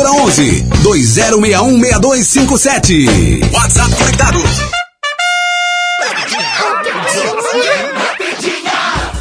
11 0.00 0.62
2061 0.82 1.80
6257. 1.80 3.40
WhatsApp 3.52 3.94
conectado. 3.94 4.38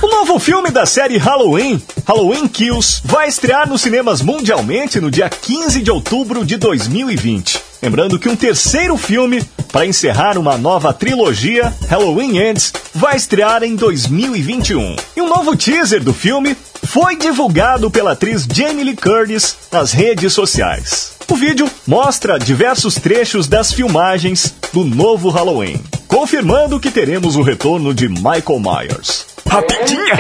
O 0.02 0.08
novo 0.08 0.40
filme 0.40 0.72
da 0.72 0.86
série 0.86 1.18
Halloween, 1.18 1.82
Halloween 2.08 2.48
Kills, 2.48 3.02
vai 3.04 3.28
estrear 3.28 3.68
nos 3.68 3.82
cinemas 3.82 4.22
mundialmente 4.22 5.02
no 5.02 5.12
dia 5.12 5.30
15 5.30 5.82
de 5.82 5.92
outubro 5.92 6.46
de 6.46 6.56
2020. 6.58 7.71
Lembrando 7.82 8.20
que 8.20 8.30
um 8.30 8.36
terceiro 8.36 8.96
filme, 8.96 9.44
para 9.72 9.88
encerrar 9.88 10.38
uma 10.38 10.56
nova 10.58 10.94
trilogia, 10.94 11.74
Halloween 11.90 12.38
Ends, 12.38 12.72
vai 12.94 13.16
estrear 13.16 13.64
em 13.64 13.76
2021. 13.76 14.96
E 15.16 15.22
um 15.22 15.28
novo 15.28 15.56
teaser 15.56 16.04
do 16.04 16.14
filme 16.14 16.56
foi 16.84 17.16
divulgado 17.16 17.90
pela 17.90 18.12
atriz 18.12 18.46
Jamie 18.52 18.84
Lee 18.84 18.96
Curtis 18.96 19.56
nas 19.72 19.92
redes 19.92 20.32
sociais. 20.32 21.14
O 21.28 21.36
vídeo 21.36 21.70
mostra 21.88 22.38
diversos 22.38 22.96
trechos 22.96 23.48
das 23.48 23.74
filmagens 23.74 24.54
do 24.74 24.84
novo 24.84 25.30
Halloween, 25.30 25.82
confirmando 26.08 26.80
que 26.80 26.92
teremos 26.92 27.36
o 27.36 27.42
retorno 27.42 27.94
de 27.94 28.10
Michael 28.10 28.60
Myers. 28.60 29.26
Rapidinha! 29.50 30.18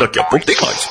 Daqui 0.00 0.18
a 0.18 0.24
pouco 0.24 0.44
tem 0.44 0.56
mais. 0.60 0.88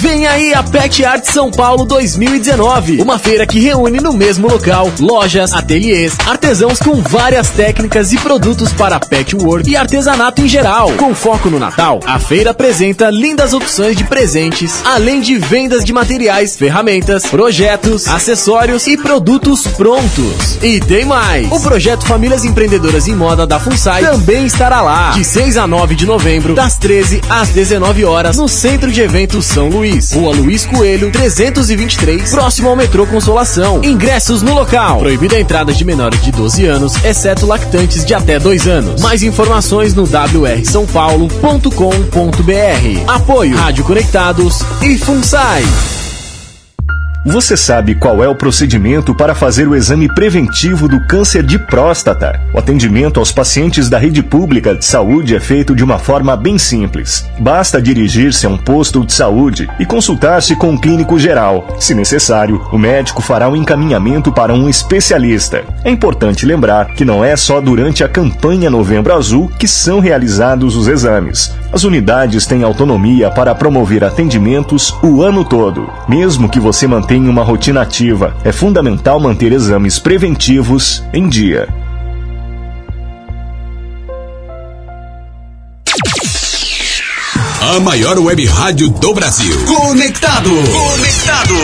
Vem 0.00 0.26
aí 0.26 0.52
a 0.52 0.62
Pet 0.62 1.04
Art 1.06 1.24
São 1.24 1.50
Paulo 1.50 1.86
2019, 1.86 3.00
uma 3.00 3.18
feira 3.18 3.46
que 3.46 3.58
reúne 3.58 3.98
no 3.98 4.12
mesmo 4.12 4.46
local 4.46 4.92
lojas, 5.00 5.54
ateliês, 5.54 6.14
artesãos 6.26 6.78
com 6.78 7.00
várias 7.00 7.48
técnicas 7.48 8.12
e 8.12 8.18
produtos 8.18 8.74
para 8.74 9.00
patchwork 9.00 9.70
e 9.70 9.74
artesanato 9.74 10.42
em 10.42 10.48
geral. 10.48 10.92
Com 10.98 11.14
foco 11.14 11.48
no 11.48 11.58
Natal, 11.58 12.00
a 12.04 12.18
feira 12.18 12.50
apresenta 12.50 13.08
lindas 13.08 13.54
opções 13.54 13.96
de 13.96 14.04
presentes, 14.04 14.82
além 14.84 15.22
de 15.22 15.38
vendas 15.38 15.82
de 15.82 15.94
materiais, 15.94 16.56
ferramentas, 16.56 17.24
projetos, 17.24 18.06
acessórios 18.06 18.86
e 18.86 18.98
produtos 18.98 19.66
prontos. 19.66 20.58
E 20.62 20.78
tem 20.78 21.06
mais! 21.06 21.50
O 21.50 21.58
projeto 21.58 22.04
Famílias 22.06 22.44
Empreendedoras 22.44 23.08
em 23.08 23.14
Moda 23.14 23.46
da 23.46 23.58
FUNSAI 23.58 24.02
também 24.02 24.44
estará 24.44 24.82
lá, 24.82 25.12
de 25.12 25.24
6 25.24 25.56
a 25.56 25.66
9 25.66 25.94
de 25.94 26.04
novembro, 26.04 26.54
das 26.54 26.76
13 26.76 27.22
às 27.30 27.48
19 27.48 28.04
horas, 28.04 28.36
no 28.36 28.46
Centro 28.46 28.92
de 28.92 29.00
Eventos 29.00 29.46
São 29.46 29.70
Luís, 29.70 29.85
Rua 30.14 30.34
Luiz 30.34 30.66
Coelho, 30.66 31.10
323, 31.10 32.30
próximo 32.30 32.68
ao 32.68 32.76
metrô 32.76 33.06
Consolação. 33.06 33.82
Ingressos 33.84 34.42
no 34.42 34.54
local. 34.54 34.98
Proibida 34.98 35.36
a 35.36 35.40
entrada 35.40 35.72
de 35.72 35.84
menores 35.84 36.22
de 36.22 36.32
12 36.32 36.66
anos, 36.66 37.04
exceto 37.04 37.46
lactantes 37.46 38.04
de 38.04 38.12
até 38.14 38.38
2 38.38 38.66
anos. 38.66 39.00
Mais 39.00 39.22
informações 39.22 39.94
no 39.94 40.04
wrsãopaulo.com.br. 40.04 43.04
Apoio 43.06 43.56
Rádio 43.56 43.84
Conectados 43.84 44.60
e 44.82 44.98
FUNSAI. 44.98 45.62
Você 47.26 47.56
sabe 47.56 47.96
qual 47.96 48.22
é 48.22 48.28
o 48.28 48.36
procedimento 48.36 49.12
para 49.12 49.34
fazer 49.34 49.66
o 49.66 49.74
exame 49.74 50.06
preventivo 50.06 50.86
do 50.86 51.04
câncer 51.08 51.42
de 51.42 51.58
próstata? 51.58 52.40
O 52.54 52.58
atendimento 52.58 53.18
aos 53.18 53.32
pacientes 53.32 53.90
da 53.90 53.98
rede 53.98 54.22
pública 54.22 54.76
de 54.76 54.84
saúde 54.84 55.34
é 55.34 55.40
feito 55.40 55.74
de 55.74 55.82
uma 55.82 55.98
forma 55.98 56.36
bem 56.36 56.56
simples. 56.56 57.28
Basta 57.40 57.82
dirigir-se 57.82 58.46
a 58.46 58.48
um 58.48 58.56
posto 58.56 59.04
de 59.04 59.12
saúde 59.12 59.68
e 59.80 59.84
consultar-se 59.84 60.54
com 60.54 60.70
um 60.70 60.78
clínico 60.78 61.18
geral. 61.18 61.66
Se 61.80 61.96
necessário, 61.96 62.64
o 62.70 62.78
médico 62.78 63.20
fará 63.20 63.48
um 63.48 63.56
encaminhamento 63.56 64.30
para 64.30 64.54
um 64.54 64.68
especialista. 64.68 65.64
É 65.82 65.90
importante 65.90 66.46
lembrar 66.46 66.94
que 66.94 67.04
não 67.04 67.24
é 67.24 67.34
só 67.34 67.60
durante 67.60 68.04
a 68.04 68.08
campanha 68.08 68.70
Novembro 68.70 69.12
Azul 69.12 69.50
que 69.58 69.66
são 69.66 69.98
realizados 69.98 70.76
os 70.76 70.86
exames. 70.86 71.52
As 71.72 71.82
unidades 71.82 72.46
têm 72.46 72.62
autonomia 72.62 73.30
para 73.30 73.52
promover 73.52 74.04
atendimentos 74.04 74.94
o 75.02 75.22
ano 75.22 75.44
todo. 75.44 75.90
Mesmo 76.08 76.48
que 76.48 76.60
você 76.60 76.86
mantenha 76.86 77.15
uma 77.22 77.42
rotina 77.42 77.82
ativa, 77.82 78.36
é 78.44 78.52
fundamental 78.52 79.18
manter 79.18 79.52
exames 79.52 79.98
preventivos 79.98 81.02
em 81.12 81.28
dia. 81.28 81.68
A 87.76 87.80
maior 87.80 88.18
web 88.18 88.44
rádio 88.46 88.88
do 88.88 89.12
Brasil. 89.12 89.54
Conectado. 89.66 90.48
Conectado. 90.48 91.54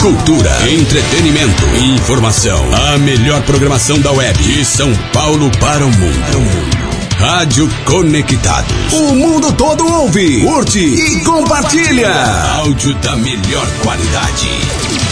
Cultura, 0.00 0.50
entretenimento, 0.70 1.64
informação. 1.94 2.58
A 2.74 2.98
melhor 2.98 3.42
programação 3.42 4.00
da 4.00 4.12
web. 4.12 4.42
De 4.42 4.64
São 4.64 4.90
Paulo 5.12 5.50
para 5.60 5.84
o 5.84 5.90
mundo. 5.90 6.81
Rádio 7.22 7.70
Conectados. 7.84 8.92
O 8.92 9.14
mundo 9.14 9.52
todo 9.52 9.86
ouve, 9.86 10.40
curte 10.40 10.80
e 10.80 11.20
compartilha. 11.20 12.12
Áudio 12.56 12.92
da 12.96 13.14
melhor 13.14 13.64
qualidade. 13.84 15.11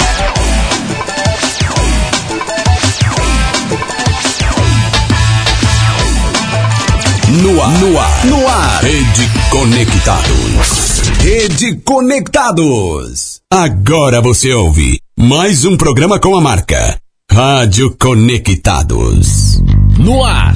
No 7.31 7.61
ar, 7.61 7.79
no 7.79 7.97
ar, 7.97 8.25
no 8.25 8.47
ar. 8.47 8.83
Rede 8.83 9.31
Conectados. 9.49 10.99
Rede 11.19 11.75
Conectados. 11.77 13.39
Agora 13.49 14.19
você 14.19 14.51
ouve 14.51 14.99
mais 15.17 15.63
um 15.63 15.77
programa 15.77 16.19
com 16.19 16.35
a 16.35 16.41
marca 16.41 16.97
Rádio 17.31 17.95
Conectados. 17.97 19.61
No 19.97 20.21
ar. 20.25 20.53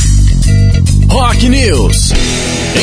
Rock 1.08 1.48
News. 1.48 2.12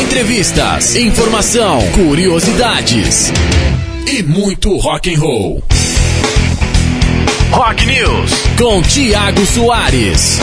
Entrevistas, 0.03 0.97
informação, 0.97 1.81
curiosidades 1.93 3.31
e 4.07 4.23
muito 4.23 4.75
rock 4.79 5.15
and 5.15 5.19
roll. 5.19 5.63
Rock 7.51 7.85
News 7.85 8.33
com 8.57 8.81
Tiago 8.81 9.45
Soares. 9.45 10.41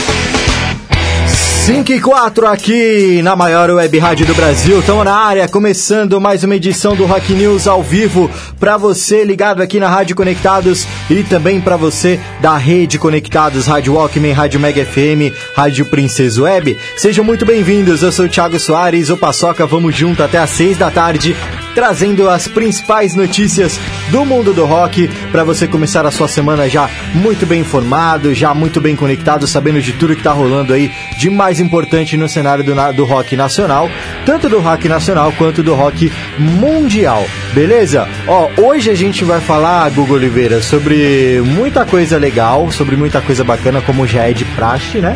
5 1.70 1.92
e 1.92 2.02
4 2.02 2.48
aqui 2.48 3.22
na 3.22 3.36
maior 3.36 3.70
web 3.70 4.00
rádio 4.00 4.26
do 4.26 4.34
Brasil. 4.34 4.80
Estamos 4.80 5.06
na 5.06 5.14
área, 5.14 5.48
começando 5.48 6.20
mais 6.20 6.44
uma 6.44 6.56
edição 6.56 6.96
do 6.96 7.06
Rock 7.06 7.32
News 7.32 7.68
ao 7.68 7.84
vivo 7.84 8.28
para 8.60 8.76
você 8.76 9.24
ligado 9.24 9.62
aqui 9.62 9.80
na 9.80 9.88
Rádio 9.88 10.16
Conectados 10.16 10.88
e 11.12 11.22
também 11.22 11.62
para 11.62 11.78
você 11.78 12.20
da 12.42 12.58
Rede 12.58 12.98
Conectados, 12.98 13.68
Rádio 13.68 13.94
Walkman, 13.94 14.32
Rádio 14.32 14.60
Mega 14.60 14.84
FM, 14.84 15.32
Rádio 15.56 15.86
Princesa 15.86 16.42
Web. 16.42 16.76
Sejam 16.98 17.24
muito 17.24 17.46
bem-vindos. 17.46 18.02
Eu 18.02 18.12
sou 18.12 18.26
o 18.26 18.30
Thiago 18.30 18.60
Soares, 18.60 19.12
o 19.12 19.18
Paçoca. 19.18 19.68
Vamos 19.68 19.96
junto 19.96 20.24
até 20.24 20.40
às 20.40 20.50
6 20.50 20.76
da 20.76 20.90
tarde, 20.90 21.36
trazendo 21.80 22.30
as 22.30 22.46
principais 22.46 23.16
notícias 23.16 23.80
do 24.10 24.26
mundo 24.26 24.54
do 24.54 24.66
rock 24.66 25.08
para 25.32 25.46
você 25.46 25.66
começar 25.66 26.06
a 26.06 26.12
sua 26.12 26.28
semana 26.28 26.68
já 26.68 26.90
muito 27.14 27.46
bem 27.46 27.62
informado, 27.62 28.34
já 28.34 28.54
muito 28.54 28.82
bem 28.82 28.98
conectado, 28.98 29.48
sabendo 29.48 29.82
de 29.82 29.94
tudo 29.94 30.14
que 30.14 30.22
tá 30.22 30.34
rolando 30.34 30.74
aí 30.74 30.92
de 31.16 31.30
mais 31.30 31.58
importante 31.58 32.18
no 32.18 32.28
cenário 32.28 32.66
do, 32.66 32.74
do 32.92 33.06
rock 33.06 33.38
nacional, 33.38 33.90
tanto 34.26 34.50
do 34.50 34.60
rock 34.60 34.90
nacional 34.90 35.32
quanto 35.38 35.64
do 35.64 35.74
rock 35.74 36.12
mundial, 36.38 37.26
beleza? 37.54 38.10
Ó, 38.28 38.50
hoje 38.58 38.90
a 38.90 38.96
gente 38.96 39.24
vai 39.24 39.40
falar, 39.40 39.90
Google 39.92 40.18
Oliveira, 40.18 40.62
sobre 40.62 41.42
muita 41.46 41.86
coisa 41.86 42.18
legal, 42.18 42.70
sobre 42.72 42.98
muita 42.98 43.22
coisa 43.22 43.46
bacana, 43.46 43.80
como 43.80 44.06
já 44.06 44.24
é 44.24 44.34
de 44.34 44.44
praxe, 44.44 44.98
né? 44.98 45.16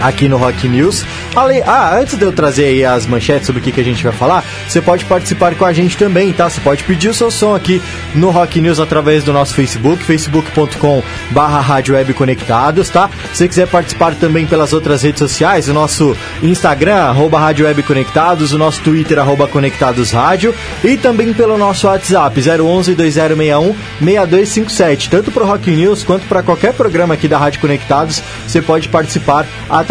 Aqui 0.00 0.28
no 0.28 0.36
Rock 0.36 0.68
News. 0.68 1.04
Ale... 1.34 1.62
Ah, 1.66 1.98
antes 1.98 2.16
de 2.16 2.24
eu 2.24 2.32
trazer 2.32 2.66
aí 2.66 2.84
as 2.84 3.06
manchetes 3.06 3.46
sobre 3.46 3.60
o 3.60 3.64
que, 3.64 3.72
que 3.72 3.80
a 3.80 3.84
gente 3.84 4.02
vai 4.02 4.12
falar, 4.12 4.44
você 4.66 4.80
pode 4.80 5.04
participar 5.04 5.54
com 5.54 5.64
a 5.64 5.72
gente 5.72 5.96
também, 5.96 6.32
tá? 6.32 6.48
Você 6.48 6.60
pode 6.60 6.84
pedir 6.84 7.08
o 7.08 7.14
seu 7.14 7.30
som 7.30 7.54
aqui 7.54 7.82
no 8.14 8.30
Rock 8.30 8.60
News 8.60 8.80
através 8.80 9.24
do 9.24 9.32
nosso 9.32 9.54
Facebook, 9.54 10.02
facebook.com 10.02 11.02
Rádio 11.34 11.94
Web 11.94 12.14
Conectados, 12.14 12.88
tá? 12.88 13.10
Se 13.32 13.38
você 13.38 13.48
quiser 13.48 13.68
participar 13.68 14.14
também 14.14 14.46
pelas 14.46 14.72
outras 14.72 15.02
redes 15.02 15.18
sociais, 15.18 15.68
o 15.68 15.74
nosso 15.74 16.16
Instagram, 16.42 16.96
arroba 16.96 17.38
Rádio 17.38 17.66
Web 17.66 17.82
Conectados, 17.82 18.52
o 18.52 18.58
nosso 18.58 18.80
Twitter, 18.80 19.18
arroba 19.18 19.46
Conectados 19.46 20.10
Rádio, 20.10 20.54
e 20.82 20.96
também 20.96 21.32
pelo 21.32 21.58
nosso 21.58 21.86
WhatsApp, 21.86 22.40
011 22.40 22.94
2061 22.94 23.74
6257. 23.98 25.10
Tanto 25.10 25.30
para 25.30 25.44
o 25.44 25.46
Rock 25.46 25.70
News 25.70 26.02
quanto 26.02 26.26
para 26.26 26.42
qualquer 26.42 26.72
programa 26.72 27.14
aqui 27.14 27.28
da 27.28 27.38
Rádio 27.38 27.60
Conectados, 27.60 28.22
você 28.46 28.62
pode 28.62 28.88
participar 28.88 29.46
através 29.68 29.87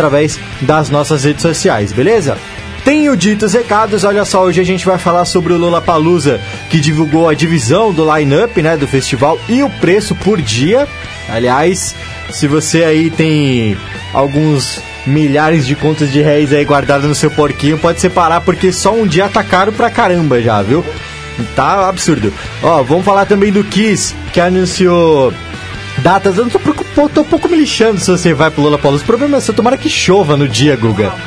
das 0.62 0.90
nossas 0.90 1.24
redes 1.24 1.42
sociais, 1.42 1.92
beleza? 1.92 2.38
Tenho 2.84 3.18
ditos 3.18 3.54
recados, 3.54 4.06
olha 4.06 4.24
só, 4.24 4.44
hoje 4.44 4.62
a 4.62 4.64
gente 4.64 4.86
vai 4.86 4.98
falar 4.98 5.26
sobre 5.26 5.52
o 5.52 5.58
Lola 5.58 5.82
Palusa, 5.82 6.40
que 6.70 6.80
divulgou 6.80 7.28
a 7.28 7.34
divisão 7.34 7.92
do 7.92 8.16
line-up, 8.16 8.62
né, 8.62 8.78
do 8.78 8.88
festival 8.88 9.38
e 9.50 9.62
o 9.62 9.70
preço 9.70 10.16
por 10.16 10.42
dia. 10.42 10.88
Aliás, 11.28 11.94
se 12.32 12.48
você 12.48 12.86
aí 12.86 13.10
tem 13.10 13.76
alguns 14.14 14.80
milhares 15.06 15.68
de 15.68 15.76
contas 15.76 16.12
de 16.12 16.22
réis 16.22 16.54
aí 16.54 16.64
guardadas 16.64 17.08
no 17.08 17.16
seu 17.16 17.30
porquinho, 17.30 17.78
pode 17.78 18.00
separar 18.00 18.42
porque 18.42 18.72
só 18.72 18.94
um 18.94 19.06
dia 19.06 19.28
tá 19.28 19.44
caro 19.44 19.72
pra 19.74 19.90
caramba 19.90 20.42
já, 20.42 20.62
viu? 20.62 20.86
Tá 21.56 21.90
absurdo. 21.90 22.34
Ó, 22.64 22.84
vamos 22.84 23.06
falar 23.06 23.26
também 23.26 23.52
do 23.52 23.64
Kiss, 23.64 24.16
que 24.32 24.40
anunciou 24.40 25.34
datas. 26.00 26.38
Eu 26.38 26.46
não 26.46 26.52
tô, 26.52 26.60
preocupado, 26.60 26.87
tô 27.08 27.22
um 27.22 27.26
pouco 27.26 27.48
me 27.48 27.58
lixando 27.58 28.00
se 28.00 28.10
você 28.10 28.34
vai 28.34 28.50
pro 28.50 28.64
Lola 28.64 28.80
Palusa. 28.80 29.04
O 29.04 29.06
problema 29.06 29.38
é 29.38 29.42
só 29.42 29.54
tomara 29.54 29.78
que 29.78 29.90
chova 29.90 30.36
no 30.36 30.48
dia, 30.48 30.76
Guga. 30.76 31.14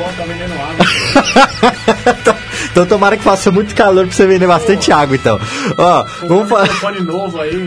então 2.72 2.86
tomara 2.86 3.16
que 3.16 3.22
faça 3.22 3.52
muito 3.52 3.74
calor 3.74 4.06
pra 4.06 4.16
você 4.16 4.26
vender 4.26 4.46
bastante 4.46 4.90
água, 4.90 5.14
então. 5.14 5.38
Ó, 5.76 6.04
vamos 6.26 6.48
falar. 6.48 6.66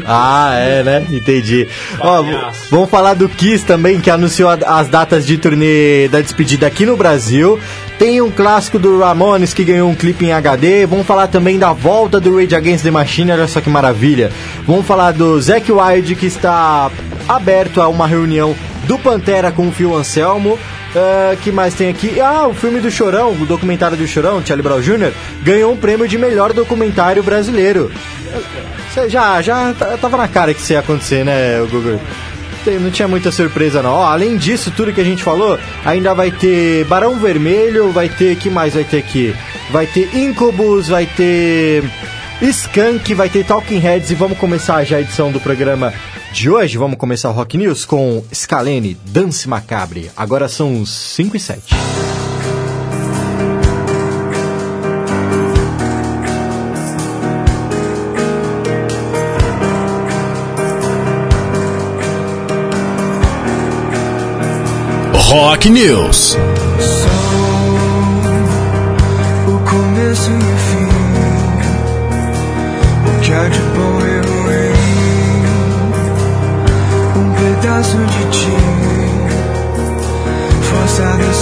Ah, 0.05 0.55
é, 0.55 0.83
né? 0.83 1.07
Entendi. 1.11 1.67
Ó, 1.99 2.23
vamos 2.69 2.89
falar 2.89 3.13
do 3.13 3.29
Kiss 3.29 3.65
também, 3.65 4.01
que 4.01 4.09
anunciou 4.09 4.49
as 4.49 4.87
datas 4.89 5.25
de 5.25 5.37
turnê 5.37 6.09
da 6.09 6.19
despedida 6.19 6.67
aqui 6.67 6.85
no 6.85 6.97
Brasil. 6.97 7.57
Tem 8.03 8.19
um 8.19 8.29
clássico 8.29 8.77
do 8.77 8.99
Ramones 8.99 9.53
que 9.53 9.63
ganhou 9.63 9.89
um 9.89 9.95
clipe 9.95 10.25
em 10.25 10.33
HD. 10.33 10.85
Vamos 10.85 11.07
falar 11.07 11.27
também 11.27 11.57
da 11.57 11.71
volta 11.71 12.19
do 12.19 12.35
Rage 12.35 12.53
Against 12.53 12.83
the 12.83 12.91
Machine, 12.91 13.31
olha 13.31 13.47
só 13.47 13.61
que 13.61 13.69
maravilha. 13.69 14.29
Vamos 14.67 14.85
falar 14.85 15.13
do 15.13 15.39
Zack 15.39 15.71
Wilde 15.71 16.13
que 16.13 16.25
está 16.25 16.91
aberto 17.29 17.81
a 17.81 17.87
uma 17.87 18.05
reunião 18.05 18.53
do 18.83 18.99
Pantera 18.99 19.53
com 19.53 19.69
o 19.69 19.71
Phil 19.71 19.95
Anselmo. 19.95 20.55
Uh, 20.55 21.37
que 21.43 21.49
mais 21.49 21.75
tem 21.75 21.87
aqui? 21.87 22.19
Ah, 22.19 22.45
o 22.45 22.53
filme 22.53 22.81
do 22.81 22.91
Chorão, 22.91 23.31
o 23.31 23.45
documentário 23.45 23.95
do 23.95 24.05
Chorão, 24.05 24.45
Charlie 24.45 24.61
Brown 24.61 24.81
Jr., 24.81 25.13
ganhou 25.41 25.71
um 25.71 25.77
prêmio 25.77 26.05
de 26.05 26.17
melhor 26.17 26.51
documentário 26.51 27.23
brasileiro. 27.23 27.89
Já, 29.07 29.41
já 29.41 29.73
tava 30.01 30.17
na 30.17 30.27
cara 30.27 30.53
que 30.53 30.59
isso 30.59 30.73
ia 30.73 30.79
acontecer, 30.79 31.23
né, 31.23 31.65
Google? 31.71 32.01
Não 32.71 32.91
tinha 32.91 33.07
muita 33.07 33.31
surpresa 33.31 33.81
não. 33.81 33.91
Ó, 33.91 34.05
além 34.05 34.37
disso, 34.37 34.71
tudo 34.71 34.93
que 34.93 35.01
a 35.01 35.05
gente 35.05 35.23
falou, 35.23 35.59
ainda 35.85 36.13
vai 36.13 36.31
ter 36.31 36.85
Barão 36.85 37.17
Vermelho, 37.19 37.91
vai 37.91 38.09
ter. 38.09 38.35
que 38.37 38.49
mais 38.49 38.73
vai 38.73 38.83
ter 38.83 38.97
aqui? 38.97 39.35
Vai 39.71 39.87
ter 39.87 40.15
Incubus, 40.15 40.87
vai 40.87 41.05
ter. 41.05 41.83
Skunk, 42.41 43.13
vai 43.13 43.29
ter 43.29 43.45
Talking 43.45 43.79
Heads 43.79 44.11
e 44.11 44.15
vamos 44.15 44.37
começar 44.37 44.83
já 44.83 44.97
a 44.97 45.01
edição 45.01 45.31
do 45.31 45.39
programa 45.39 45.93
de 46.33 46.49
hoje. 46.49 46.77
Vamos 46.77 46.97
começar 46.97 47.29
o 47.29 47.33
Rock 47.33 47.57
News 47.57 47.85
com 47.85 48.23
Scalene, 48.33 48.97
Dance 49.05 49.47
Macabre. 49.47 50.11
Agora 50.17 50.49
são 50.49 50.85
5 50.85 51.37
e 51.37 51.39
7. 51.39 52.02
Rock 65.33 65.67
News. 65.67 66.37
o 69.47 69.57
começo 69.67 70.29
e 70.29 70.35
o 70.35 70.57
fim, 70.57 70.87
o 73.07 73.19
que 73.19 73.33
há 73.33 73.49
de 73.49 73.59
bom 73.59 73.93
um 77.15 77.33
pedaço 77.33 77.97
de 77.97 78.23
ti, 78.29 78.57
forçado 80.61 81.23
a 81.23 81.33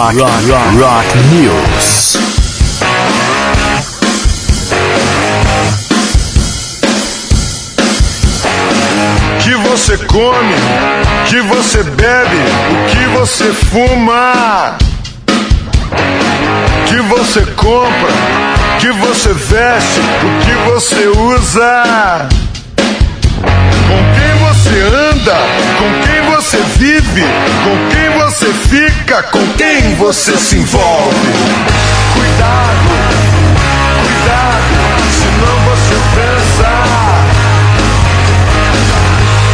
Rock, 0.00 0.16
rock, 0.16 0.50
rock, 0.50 0.76
rock 0.78 1.18
News. 1.28 2.16
que 9.40 9.54
você 9.56 9.98
come, 9.98 10.54
que 11.26 11.42
você 11.42 11.82
bebe, 11.82 12.36
o 12.70 12.86
que 12.88 13.18
você 13.18 13.52
fuma, 13.52 14.78
que 16.86 17.00
você 17.02 17.42
compra, 17.54 18.12
que 18.78 18.90
você 18.92 19.34
veste, 19.34 20.00
o 20.00 20.40
que 20.46 20.70
você 20.70 21.08
usa, 21.08 22.26
com 23.86 24.00
quem 24.14 24.32
você 24.48 24.80
anda, 24.80 25.36
com 25.78 26.06
quem 26.06 26.19
você 26.50 26.62
vive, 26.78 27.22
com 27.62 27.76
quem 27.90 28.10
você 28.18 28.52
fica, 28.52 29.22
com 29.22 29.46
quem 29.52 29.94
você 29.94 30.36
se 30.36 30.56
envolve. 30.56 31.14
Cuidado, 32.12 32.90
cuidado, 34.02 34.74
senão 35.12 35.56
você 35.70 35.94
pensa. 36.16 36.70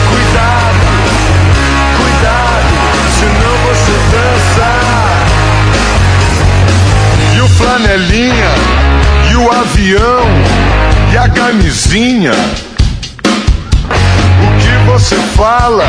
Cuidado, 0.09 0.87
cuidado, 1.99 2.73
senão 3.19 3.55
você 3.67 3.93
dança. 4.17 4.71
E 7.37 7.41
o 7.43 7.49
flanelinha, 7.49 8.53
e 9.31 9.37
o 9.37 9.53
avião, 9.53 10.27
e 11.13 11.19
a 11.19 11.29
camisinha. 11.29 12.33
O 13.93 14.49
que 14.59 14.91
você 14.91 15.17
fala 15.37 15.85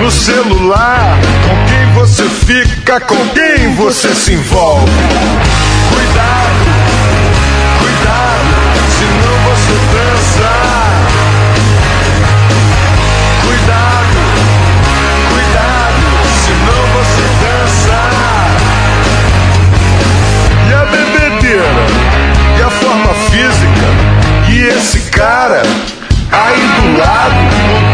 no 0.00 0.10
celular? 0.10 1.18
Com 1.42 1.56
quem 1.66 1.92
você 1.94 2.24
fica? 2.28 3.00
Com 3.00 3.28
quem 3.28 3.74
você 3.74 4.14
se 4.14 4.32
envolve? 4.32 4.90
Cuidado, 5.92 6.66
cuidado, 7.80 8.54
senão 8.98 9.34
você 9.48 9.74
dança. 9.92 10.50
Cuidado, 13.46 14.18
cuidado, 15.32 16.06
senão 16.44 16.82
você 16.96 17.24
dança. 17.44 17.98
E 20.68 20.72
a 20.74 20.84
bebedeira, 20.84 21.86
e 22.58 22.62
a 22.62 22.70
forma 22.70 23.14
física, 23.30 23.86
e 24.48 24.52
esse 24.76 25.00
cara 25.10 25.62
aí 26.32 26.60
do 26.80 26.98
lado, 26.98 27.85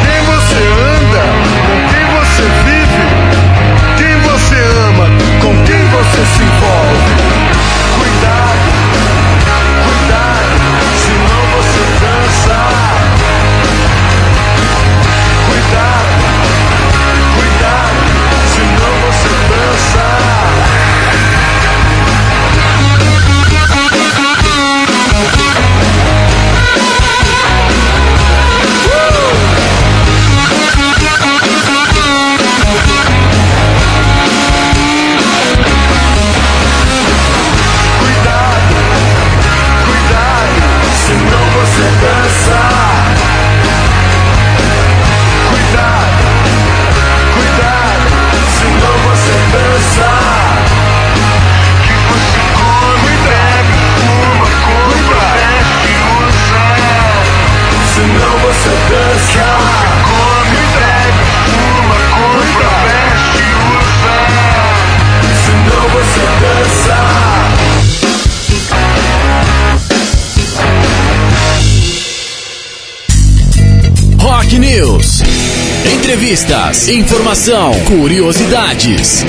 Entrevistas, 76.32 76.88
informação, 76.88 77.74
curiosidades 77.84 79.22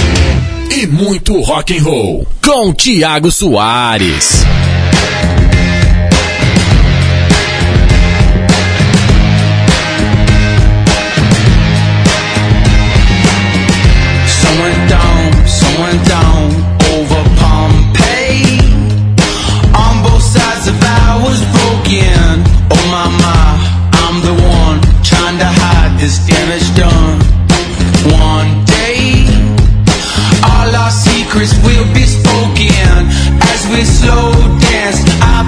e 0.72 0.88
muito 0.88 1.38
rock 1.42 1.78
and 1.78 1.84
roll 1.84 2.26
com 2.42 2.74
Tiago 2.74 3.30
Soares. 3.30 4.46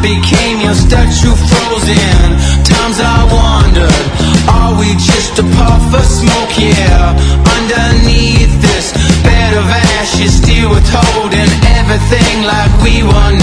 Became 0.06 0.62
your 0.62 0.78
statue 0.78 1.34
frozen. 1.34 2.26
Times 2.62 3.02
I 3.02 3.26
wondered, 3.26 4.06
are 4.46 4.78
we 4.78 4.94
just 5.02 5.42
a 5.42 5.46
puff 5.58 5.82
of 5.98 6.06
smoke? 6.06 6.54
Yeah, 6.62 7.18
underneath 7.58 8.54
this 8.62 8.94
bed 9.26 9.58
of 9.58 9.66
ashes, 9.98 10.38
still 10.38 10.70
withholding 10.70 11.50
everything 11.82 12.46
like 12.46 12.72
we 12.86 13.02
were 13.02 13.34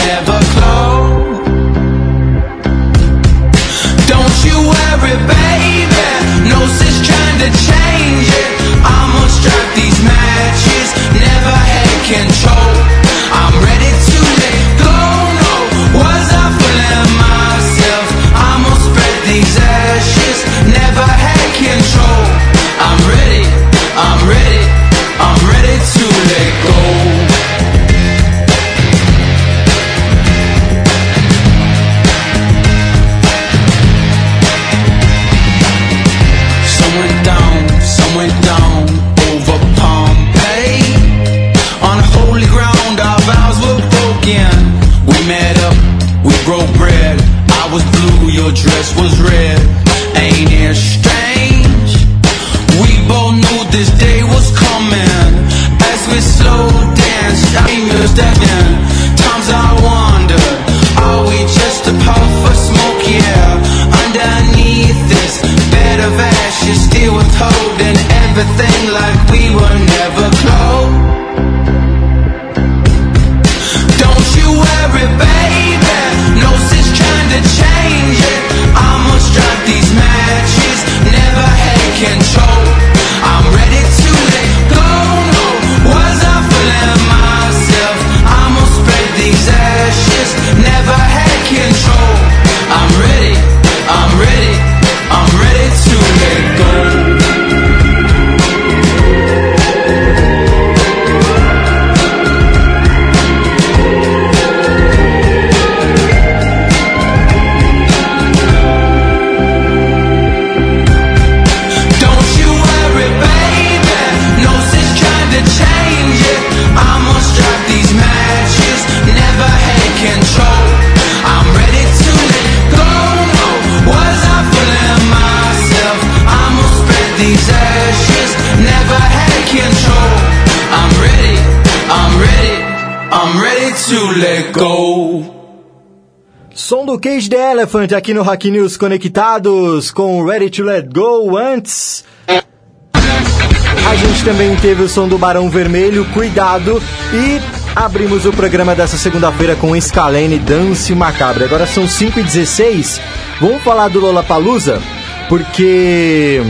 Cage 137.02 137.28
the 137.28 137.36
Elephant 137.36 137.90
aqui 137.94 138.14
no 138.14 138.22
Hack 138.22 138.44
News 138.44 138.76
Conectados 138.76 139.90
com 139.90 140.24
Ready 140.24 140.50
to 140.50 140.62
Let 140.62 140.86
Go 140.94 141.36
antes. 141.36 142.04
A 142.28 143.96
gente 143.96 144.24
também 144.24 144.54
teve 144.54 144.84
o 144.84 144.88
som 144.88 145.08
do 145.08 145.18
Barão 145.18 145.50
Vermelho, 145.50 146.04
Cuidado, 146.14 146.80
e 147.12 147.40
abrimos 147.74 148.24
o 148.24 148.32
programa 148.32 148.72
dessa 148.76 148.96
segunda-feira 148.96 149.56
com 149.56 149.78
Scalene 149.80 150.38
Dance 150.38 150.94
Macabra. 150.94 151.44
Agora 151.44 151.66
são 151.66 151.86
5h16, 151.86 153.00
vamos 153.40 153.64
falar 153.64 153.88
do 153.88 153.98
Lollapalooza, 153.98 154.80
porque 155.28 156.40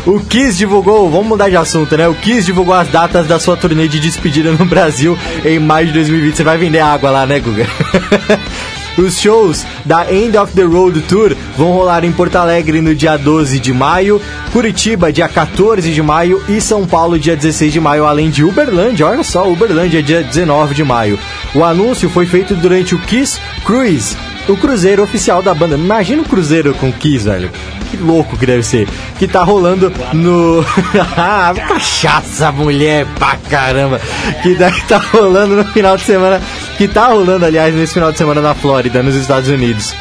O 0.06 0.20
Kiss 0.20 0.56
divulgou, 0.56 1.10
vamos 1.10 1.26
mudar 1.26 1.48
de 1.48 1.56
assunto, 1.56 1.96
né? 1.96 2.06
O 2.06 2.14
Kiss 2.14 2.46
divulgou 2.46 2.74
as 2.74 2.88
datas 2.88 3.26
da 3.26 3.40
sua 3.40 3.56
turnê 3.56 3.88
de 3.88 3.98
despedida 3.98 4.52
no 4.52 4.64
Brasil 4.64 5.18
em 5.44 5.58
maio 5.58 5.88
de 5.88 5.94
2020. 5.94 6.36
Você 6.36 6.44
vai 6.44 6.56
vender 6.56 6.78
água 6.78 7.10
lá, 7.10 7.26
né, 7.26 7.40
Guga? 7.40 7.66
Os 8.96 9.20
shows 9.20 9.64
da 9.84 10.10
End 10.10 10.36
of 10.38 10.54
the 10.54 10.62
Road 10.62 11.00
Tour 11.02 11.36
vão 11.56 11.72
rolar 11.72 12.04
em 12.04 12.12
Porto 12.12 12.36
Alegre 12.36 12.80
no 12.80 12.94
dia 12.94 13.16
12 13.16 13.58
de 13.60 13.72
maio, 13.72 14.20
Curitiba 14.52 15.12
dia 15.12 15.28
14 15.28 15.92
de 15.92 16.02
maio 16.02 16.42
e 16.48 16.60
São 16.60 16.86
Paulo 16.86 17.18
dia 17.18 17.36
16 17.36 17.72
de 17.72 17.80
maio, 17.80 18.06
além 18.06 18.30
de 18.30 18.42
Uberlândia, 18.42 19.06
olha 19.06 19.22
só, 19.22 19.50
Uberlândia 19.50 20.02
dia 20.02 20.22
19 20.22 20.74
de 20.74 20.82
maio. 20.82 21.18
O 21.54 21.62
anúncio 21.62 22.08
foi 22.08 22.26
feito 22.26 22.54
durante 22.54 22.94
o 22.94 22.98
Kiss 23.00 23.38
Cruise, 23.64 24.16
o 24.48 24.56
cruzeiro 24.56 25.02
oficial 25.02 25.42
da 25.42 25.54
banda. 25.54 25.74
Imagina 25.76 26.22
um 26.22 26.24
cruzeiro 26.24 26.74
com 26.74 26.92
Kiss, 26.92 27.24
velho. 27.24 27.50
Que 27.90 27.96
louco 27.96 28.36
que 28.36 28.46
deve 28.46 28.62
ser. 28.62 28.88
Que 29.18 29.26
tá 29.26 29.42
rolando 29.42 29.92
no. 30.12 30.64
ah, 31.16 31.52
cachaça, 31.68 32.50
mulher, 32.52 33.06
pra 33.18 33.36
caramba. 33.48 34.00
Que 34.42 34.54
deve 34.54 34.80
tá 34.82 34.98
rolando 34.98 35.56
no 35.56 35.64
final 35.66 35.96
de 35.96 36.02
semana. 36.02 36.40
Que 36.76 36.88
tá 36.88 37.08
rolando, 37.08 37.44
aliás, 37.44 37.74
nesse 37.74 37.94
final 37.94 38.12
de 38.12 38.18
semana 38.18 38.40
na 38.40 38.54
Flórida, 38.54 39.02
nos 39.02 39.14
Estados 39.14 39.48
Unidos. 39.48 39.94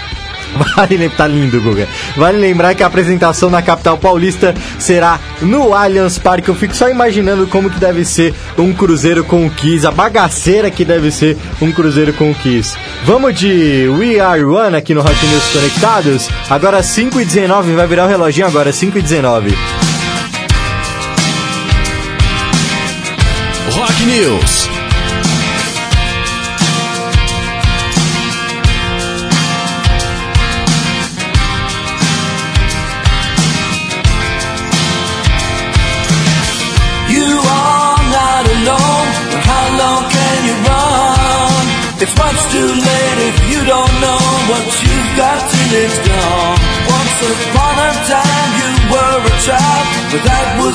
Vale 0.75 0.97
lembrar, 0.97 1.17
tá 1.17 1.27
lindo, 1.27 1.61
Guga. 1.61 1.87
Vale 2.15 2.37
lembrar 2.37 2.75
que 2.75 2.83
a 2.83 2.87
apresentação 2.87 3.49
na 3.49 3.61
capital 3.61 3.97
paulista 3.97 4.53
será 4.79 5.19
no 5.41 5.73
Allianz 5.73 6.17
Parque. 6.17 6.49
Eu 6.49 6.55
fico 6.55 6.75
só 6.75 6.89
imaginando 6.89 7.47
como 7.47 7.69
que 7.69 7.79
deve 7.79 8.05
ser 8.05 8.33
um 8.57 8.73
cruzeiro 8.73 9.23
com 9.23 9.45
o 9.45 9.49
Kiss, 9.49 9.85
a 9.85 9.91
bagaceira 9.91 10.69
que 10.71 10.85
deve 10.85 11.11
ser 11.11 11.37
um 11.61 11.71
cruzeiro 11.71 12.13
com 12.13 12.31
o 12.31 12.35
Kiss. 12.35 12.75
Vamos 13.03 13.37
de 13.39 13.87
We 13.99 14.19
Are 14.19 14.43
One 14.43 14.75
aqui 14.75 14.93
no 14.93 15.01
Hot 15.01 15.25
News 15.25 15.43
Conectados. 15.51 16.29
Agora 16.49 16.81
5 16.81 17.19
e 17.19 17.25
19 17.25 17.73
vai 17.73 17.87
virar 17.87 18.05
o 18.05 18.09
reloginho 18.09 18.47
agora, 18.47 18.71
5 18.71 18.97
e 18.97 19.01
19 19.01 19.55
Rock 23.75 24.05
News. 24.05 24.74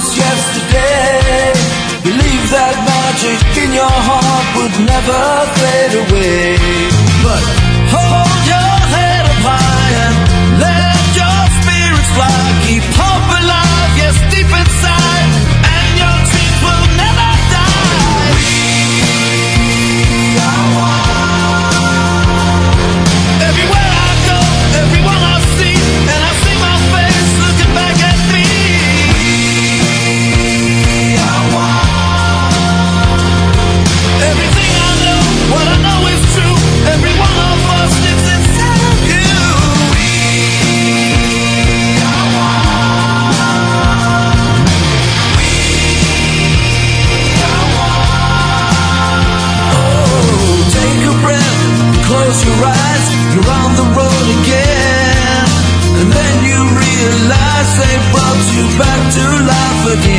Was 0.01 0.17
yesterday. 0.17 1.53
Believe 2.09 2.45
that 2.57 2.77
magic 2.89 3.41
in 3.65 3.71
your 3.77 3.97
heart 4.09 4.47
would 4.57 4.77
never 4.89 5.23
fade 5.61 5.95
away. 6.05 6.57
But 7.25 7.45
hold 7.93 8.41
your 8.49 8.75
head 8.97 9.25
up 9.29 9.41
high 9.45 9.93
and 10.05 10.17
let 10.65 11.05
your 11.21 11.41
spirits 11.61 12.11
fly. 12.17 12.41
Keep 12.65 12.87
hope 12.97 13.29
alive, 13.41 13.93
yes, 14.01 14.17
deep 14.33 14.49
inside, 14.49 15.00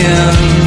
Yeah. 0.01 0.60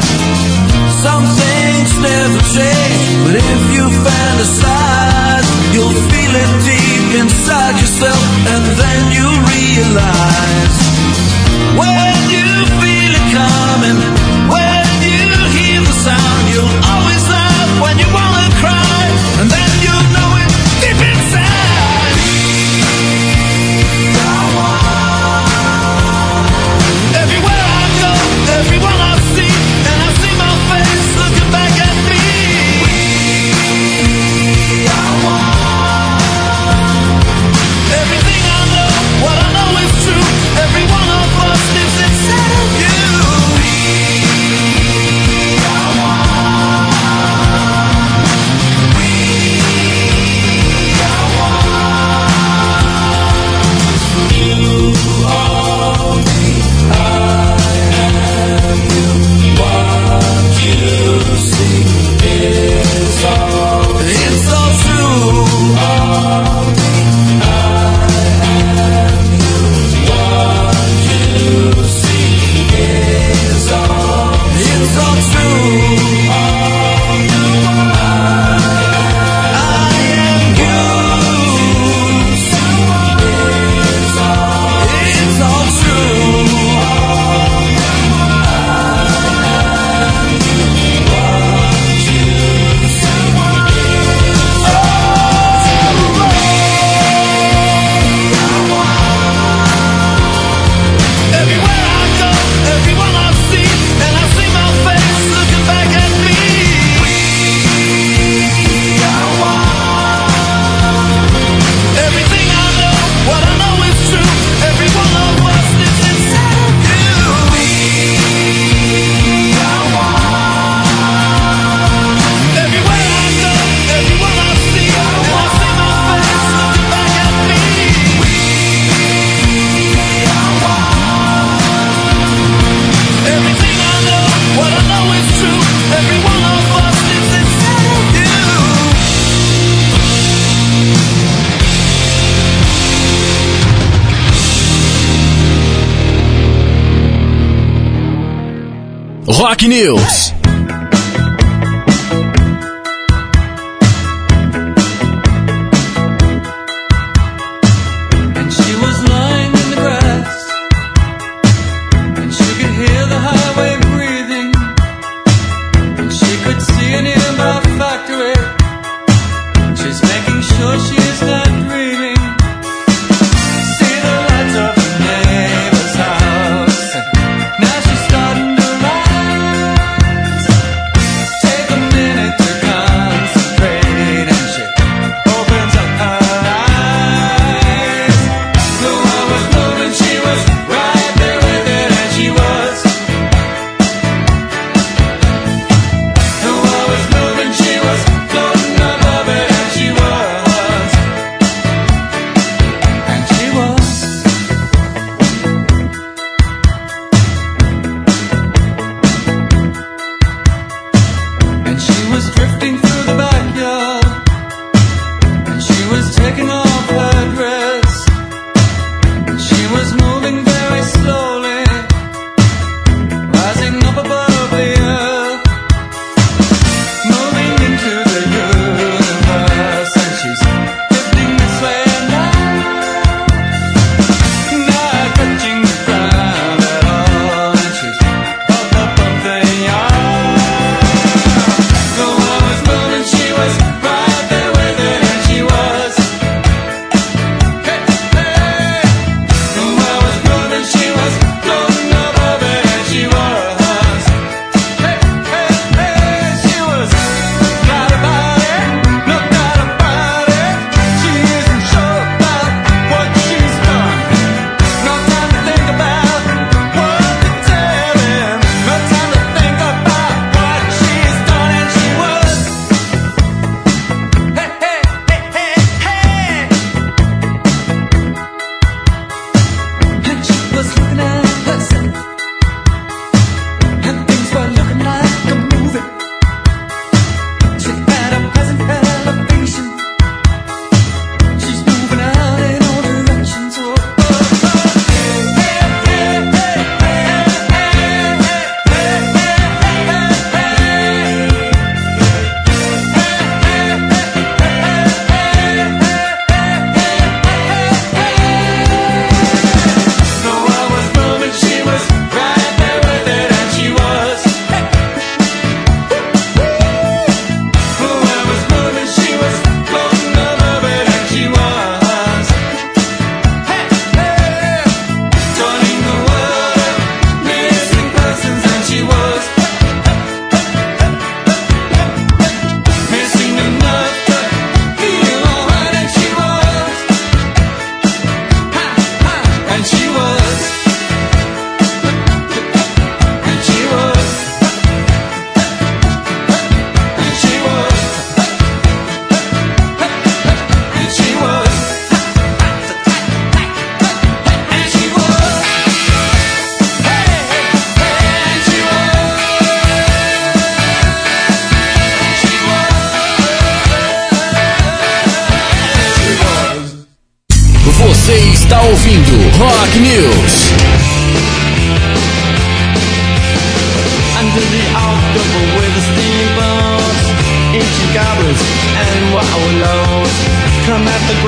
News. 149.67 150.34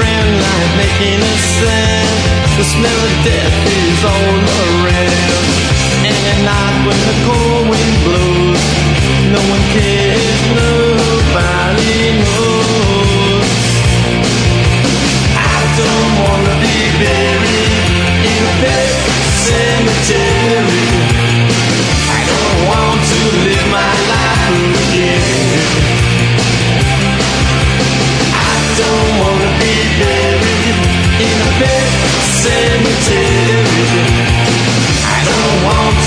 Grand 0.08 0.32
line 0.41 0.72
making 0.78 1.20
a 1.20 1.36
sound. 1.60 2.20
The 2.58 2.63
smell 2.63 3.00
of 3.08 3.13
death 3.28 3.58
is 3.80 4.00
all 4.13 4.38
around. 4.63 5.46
And 6.08 6.17
at 6.32 6.39
night 6.48 6.78
when 6.88 7.00
the 7.10 7.15
cold 7.28 7.63
wind 7.72 7.96
blows, 8.06 8.63
no 9.36 9.41
one 9.54 9.65
cares, 9.76 10.41
nobody 10.63 12.00
knows. 12.24 13.50
I 15.36 15.60
don't 15.82 16.13
wanna 16.24 16.56
be 16.63 16.78
buried 17.04 17.74
in 18.32 18.41
a 18.52 18.56
pet 18.63 18.89
cemetery. 19.48 20.88
I 22.15 22.22
don't 22.32 22.60
want 22.72 23.00
to 23.12 23.20
live 23.46 23.67
my 23.72 23.91
life 23.91 24.07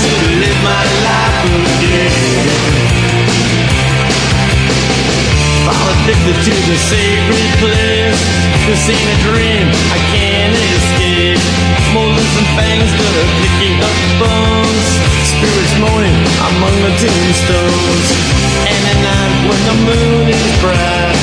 to 0.01 0.27
live 0.43 0.59
my 0.59 0.83
life 1.07 1.47
again. 1.55 2.11
Fall 5.63 5.87
addicted 5.95 6.37
to 6.47 6.53
the 6.67 6.77
sacred 6.91 7.51
place. 7.63 8.19
This 8.67 8.83
ain't 8.91 9.07
a 9.07 9.17
dream, 9.23 9.67
I 9.95 9.99
can't 10.11 10.55
escape. 10.75 11.39
Molars 11.95 12.33
and 12.39 12.49
fangs 12.59 12.91
that 12.91 13.15
picking 13.39 13.77
bones. 14.19 14.87
Spirits 15.31 15.75
among 16.51 16.75
the 16.83 16.91
tombstones. 16.99 18.07
And 18.67 18.81
at 18.91 18.99
night 18.99 19.35
when 19.47 19.61
the 19.69 19.77
moon 19.87 20.25
is 20.27 20.51
bright, 20.59 21.19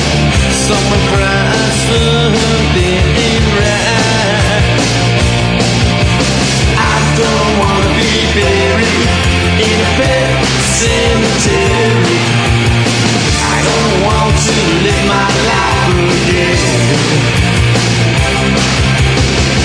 someone 0.65 1.03
cries 1.13 1.77
something 1.89 2.98
don't 7.19 7.53
wanna 7.59 7.91
be 7.99 8.15
buried 8.31 9.09
in 9.59 9.77
a 9.87 9.91
pet 9.99 10.45
cemetery. 10.79 12.19
I 13.43 13.57
don't 13.67 13.95
want 14.07 14.35
to 14.47 14.55
live 14.85 15.03
my 15.15 15.29
life 15.51 15.99
again. 16.19 16.79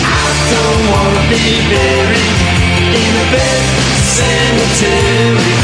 I 0.03 0.27
don't 0.55 0.83
wanna 0.95 1.25
be 1.31 1.47
buried 1.71 2.35
in 3.03 3.13
a 3.23 3.27
pet 3.33 3.63
cemetery. 4.19 5.55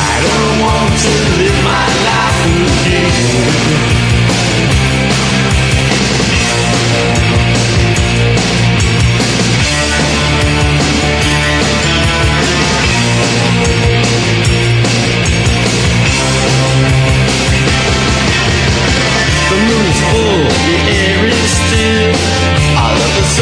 I 0.00 0.16
don't 0.26 0.54
want 0.64 0.92
to 1.04 1.12
live 1.40 1.58
my 1.72 1.86
life 2.08 2.56
again. 2.86 3.99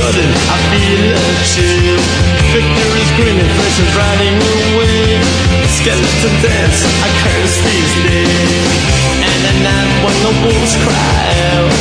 Sudden, 0.08 0.30
I 0.48 0.56
feel 0.72 1.04
a 1.12 1.28
chill. 1.52 2.00
Victor 2.56 2.88
is 2.96 3.10
grinning, 3.16 3.50
flesh 3.56 3.78
is 3.84 3.92
riding 3.92 4.36
away. 4.56 5.20
Skeleton 5.76 6.34
dance, 6.40 6.80
I 7.04 7.08
curse 7.20 7.56
these 7.68 7.92
days. 8.08 8.68
And 9.28 9.40
at 9.50 9.58
night 9.68 9.92
when 10.04 10.16
the 10.24 10.32
wolves 10.44 10.74
cry 10.84 11.24
out, 11.52 11.72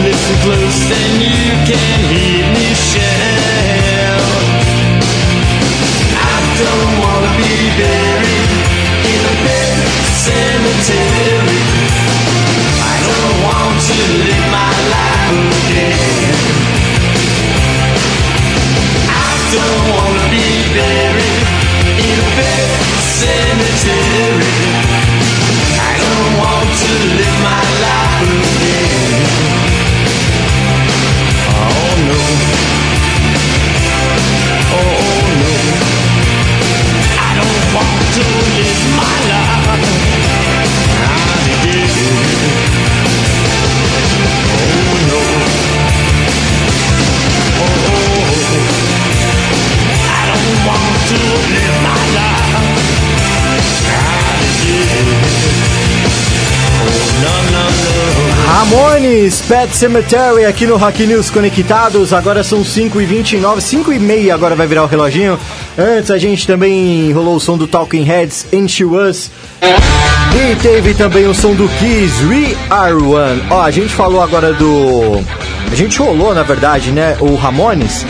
listen 0.00 0.36
close 0.44 0.80
and 0.96 1.14
you 1.20 1.48
can 1.68 1.98
hear 2.08 2.44
me 2.56 2.66
shout. 2.88 4.24
I 6.16 6.36
don't 6.62 6.92
wanna 7.04 7.32
be 7.36 7.52
buried 7.76 8.50
in 9.12 9.20
a 9.28 9.34
pet 9.44 9.76
cemetery. 10.24 11.62
I 12.80 12.94
don't 13.08 13.36
want 13.44 13.76
to 13.88 13.98
live 14.24 14.46
my 14.56 14.72
life 14.94 15.36
again. 15.68 16.57
I 19.48 19.54
don't 19.54 19.88
wanna 19.96 20.28
be 20.28 20.44
buried 20.76 21.46
in 22.04 22.18
a 22.20 22.30
pet 22.36 22.68
cemetery. 23.00 24.56
I 25.80 25.96
don't 26.04 26.32
want 26.36 26.68
to 26.68 26.92
live 27.16 27.38
my 27.40 27.64
life 27.80 28.28
again. 28.28 29.24
Oh 31.48 31.96
no. 32.08 32.20
Oh 34.76 35.16
no. 35.40 35.54
I 37.16 37.30
don't 37.38 37.64
want 37.72 38.04
to 38.16 38.24
live 38.52 38.80
my 39.00 39.16
life 39.32 39.97
Ramones, 58.46 59.40
Pet 59.42 59.74
Cemetery 59.74 60.44
aqui 60.44 60.66
no 60.66 60.76
Rock 60.76 61.06
News 61.06 61.30
Conectados. 61.30 62.12
Agora 62.12 62.42
são 62.42 62.64
5 62.64 63.00
e 63.00 63.06
29 63.06 63.60
5 63.60 63.92
e 63.92 63.98
meia 63.98 64.34
agora 64.34 64.54
vai 64.54 64.66
virar 64.66 64.84
o 64.84 64.86
reloginho. 64.86 65.38
Antes 65.78 66.10
a 66.10 66.18
gente 66.18 66.46
também 66.46 67.12
rolou 67.12 67.36
o 67.36 67.40
som 67.40 67.56
do 67.56 67.66
Talking 67.66 68.02
Heads, 68.02 68.46
Ain't 68.52 68.82
You 68.82 68.94
Us. 68.94 69.30
E 69.62 70.56
teve 70.56 70.92
também 70.94 71.26
o 71.26 71.34
som 71.34 71.54
do 71.54 71.68
Kiss, 71.78 72.24
We 72.24 72.56
Are 72.68 72.94
One. 72.94 73.42
Ó, 73.50 73.62
a 73.62 73.70
gente 73.70 73.94
falou 73.94 74.20
agora 74.20 74.52
do. 74.52 75.22
A 75.70 75.74
gente 75.74 75.98
rolou, 75.98 76.34
na 76.34 76.42
verdade, 76.42 76.90
né? 76.90 77.16
O 77.20 77.34
Ramones. 77.34 78.04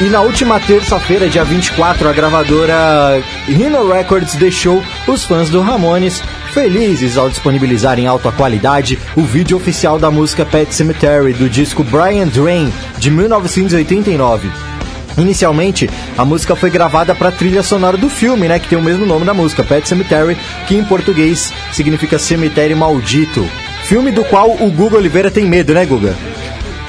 E 0.00 0.04
na 0.04 0.22
última 0.22 0.58
terça-feira, 0.58 1.28
dia 1.28 1.44
24, 1.44 2.08
a 2.08 2.12
gravadora 2.12 3.22
Rhino 3.46 3.92
Records 3.92 4.34
deixou 4.34 4.82
os 5.06 5.24
fãs 5.24 5.48
do 5.48 5.60
Ramones 5.60 6.20
felizes 6.52 7.16
ao 7.16 7.30
disponibilizar 7.30 7.98
em 7.98 8.06
alta 8.06 8.32
qualidade 8.32 8.98
o 9.16 9.22
vídeo 9.22 9.56
oficial 9.56 9.96
da 9.96 10.10
música 10.10 10.44
Pet 10.44 10.74
Cemetery 10.74 11.32
do 11.32 11.48
disco 11.48 11.84
Brian 11.84 12.26
Drain 12.26 12.72
de 12.98 13.08
1989. 13.08 14.50
Inicialmente, 15.16 15.88
a 16.18 16.24
música 16.24 16.56
foi 16.56 16.70
gravada 16.70 17.14
para 17.14 17.28
a 17.28 17.32
trilha 17.32 17.62
sonora 17.62 17.96
do 17.96 18.08
filme, 18.08 18.48
né, 18.48 18.58
que 18.58 18.68
tem 18.68 18.76
o 18.76 18.82
mesmo 18.82 19.06
nome 19.06 19.24
da 19.24 19.32
música, 19.32 19.62
Pet 19.62 19.88
Cemetery, 19.88 20.36
que 20.66 20.76
em 20.76 20.84
português 20.84 21.52
significa 21.72 22.18
cemitério 22.18 22.76
maldito. 22.76 23.48
Filme 23.84 24.10
do 24.10 24.24
qual 24.24 24.50
o 24.50 24.70
Guga 24.72 24.96
Oliveira 24.96 25.30
tem 25.30 25.44
medo, 25.44 25.72
né, 25.72 25.86
Guga? 25.86 26.16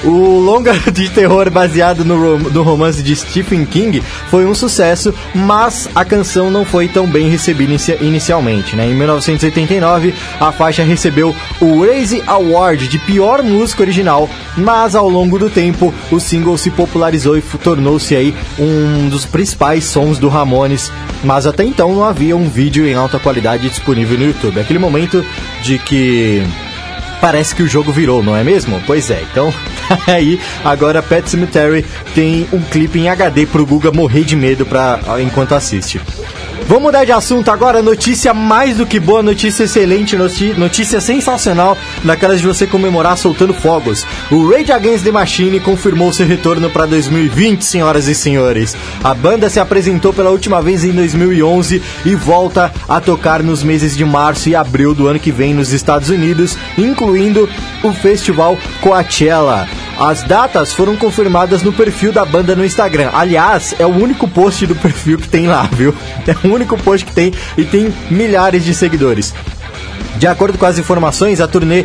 O 0.04 0.38
longa 0.40 0.72
de 0.92 1.08
terror 1.08 1.50
baseado 1.50 2.04
no, 2.04 2.16
rom- 2.20 2.50
no 2.50 2.62
romance 2.62 3.02
de 3.02 3.16
Stephen 3.16 3.64
King 3.64 4.02
foi 4.30 4.44
um 4.46 4.54
sucesso, 4.54 5.12
mas 5.34 5.88
a 5.94 6.04
canção 6.04 6.50
não 6.50 6.64
foi 6.64 6.86
tão 6.86 7.06
bem 7.06 7.28
recebida 7.28 7.70
inicia- 7.72 7.98
inicialmente. 8.00 8.76
Né? 8.76 8.86
Em 8.90 8.94
1989, 8.94 10.14
a 10.38 10.52
faixa 10.52 10.82
recebeu 10.84 11.34
o 11.60 11.84
Raise 11.84 12.22
Award 12.26 12.88
de 12.88 12.98
pior 12.98 13.42
música 13.42 13.82
original, 13.82 14.28
mas 14.56 14.94
ao 14.94 15.08
longo 15.08 15.38
do 15.38 15.48
tempo 15.50 15.92
o 16.10 16.20
single 16.20 16.56
se 16.58 16.70
popularizou 16.70 17.36
e 17.36 17.42
tornou-se 17.42 18.14
aí 18.14 18.34
um 18.58 19.08
dos 19.08 19.24
principais 19.24 19.84
sons 19.84 20.18
do 20.18 20.28
Ramones. 20.28 20.92
Mas 21.24 21.46
até 21.46 21.64
então 21.64 21.94
não 21.94 22.04
havia 22.04 22.36
um 22.36 22.48
vídeo 22.48 22.86
em 22.86 22.94
alta 22.94 23.18
qualidade 23.18 23.68
disponível 23.68 24.18
no 24.18 24.26
YouTube. 24.26 24.60
Aquele 24.60 24.78
momento 24.78 25.24
de 25.62 25.78
que 25.78 26.42
Parece 27.20 27.54
que 27.54 27.62
o 27.62 27.68
jogo 27.68 27.92
virou, 27.92 28.22
não 28.22 28.36
é 28.36 28.44
mesmo? 28.44 28.80
Pois 28.86 29.10
é, 29.10 29.22
então 29.30 29.52
aí 30.06 30.40
agora 30.64 31.02
Pet 31.02 31.28
Cemetery 31.28 31.84
tem 32.14 32.46
um 32.52 32.60
clipe 32.60 32.98
em 32.98 33.08
HD 33.08 33.46
pro 33.46 33.66
Guga 33.66 33.90
morrer 33.90 34.24
de 34.24 34.36
medo 34.36 34.66
pra, 34.66 35.00
enquanto 35.20 35.54
assiste. 35.54 36.00
Vamos 36.68 36.82
mudar 36.82 37.04
de 37.04 37.12
assunto 37.12 37.48
agora, 37.48 37.80
notícia 37.80 38.34
mais 38.34 38.76
do 38.76 38.84
que 38.84 38.98
boa, 38.98 39.22
notícia 39.22 39.62
excelente, 39.62 40.16
notícia 40.16 41.00
sensacional, 41.00 41.78
daquelas 42.02 42.40
de 42.40 42.46
você 42.46 42.66
comemorar 42.66 43.16
soltando 43.16 43.54
fogos. 43.54 44.04
O 44.32 44.50
Rage 44.50 44.72
Against 44.72 45.04
the 45.04 45.12
Machine 45.12 45.60
confirmou 45.60 46.12
seu 46.12 46.26
retorno 46.26 46.68
para 46.68 46.84
2020, 46.84 47.64
senhoras 47.64 48.08
e 48.08 48.16
senhores. 48.16 48.76
A 49.04 49.14
banda 49.14 49.48
se 49.48 49.60
apresentou 49.60 50.12
pela 50.12 50.30
última 50.30 50.60
vez 50.60 50.82
em 50.82 50.90
2011 50.90 51.80
e 52.04 52.16
volta 52.16 52.72
a 52.88 53.00
tocar 53.00 53.44
nos 53.44 53.62
meses 53.62 53.96
de 53.96 54.04
março 54.04 54.48
e 54.48 54.56
abril 54.56 54.92
do 54.92 55.06
ano 55.06 55.20
que 55.20 55.30
vem 55.30 55.54
nos 55.54 55.72
Estados 55.72 56.10
Unidos, 56.10 56.58
incluindo 56.76 57.48
o 57.84 57.92
festival 57.92 58.58
Coachella. 58.80 59.68
As 59.98 60.22
datas 60.22 60.74
foram 60.74 60.94
confirmadas 60.94 61.62
no 61.62 61.72
perfil 61.72 62.12
da 62.12 62.24
banda 62.24 62.54
no 62.54 62.64
Instagram. 62.64 63.10
Aliás, 63.14 63.74
é 63.78 63.86
o 63.86 63.88
único 63.88 64.28
post 64.28 64.66
do 64.66 64.76
perfil 64.76 65.16
que 65.16 65.28
tem 65.28 65.46
lá, 65.46 65.62
viu? 65.72 65.94
É 66.26 66.46
o 66.46 66.52
único 66.52 66.76
post 66.76 67.06
que 67.06 67.12
tem 67.12 67.32
e 67.56 67.64
tem 67.64 67.94
milhares 68.10 68.64
de 68.64 68.74
seguidores. 68.74 69.32
De 70.18 70.26
acordo 70.26 70.56
com 70.56 70.66
as 70.66 70.78
informações, 70.78 71.40
a 71.40 71.46
turnê 71.46 71.84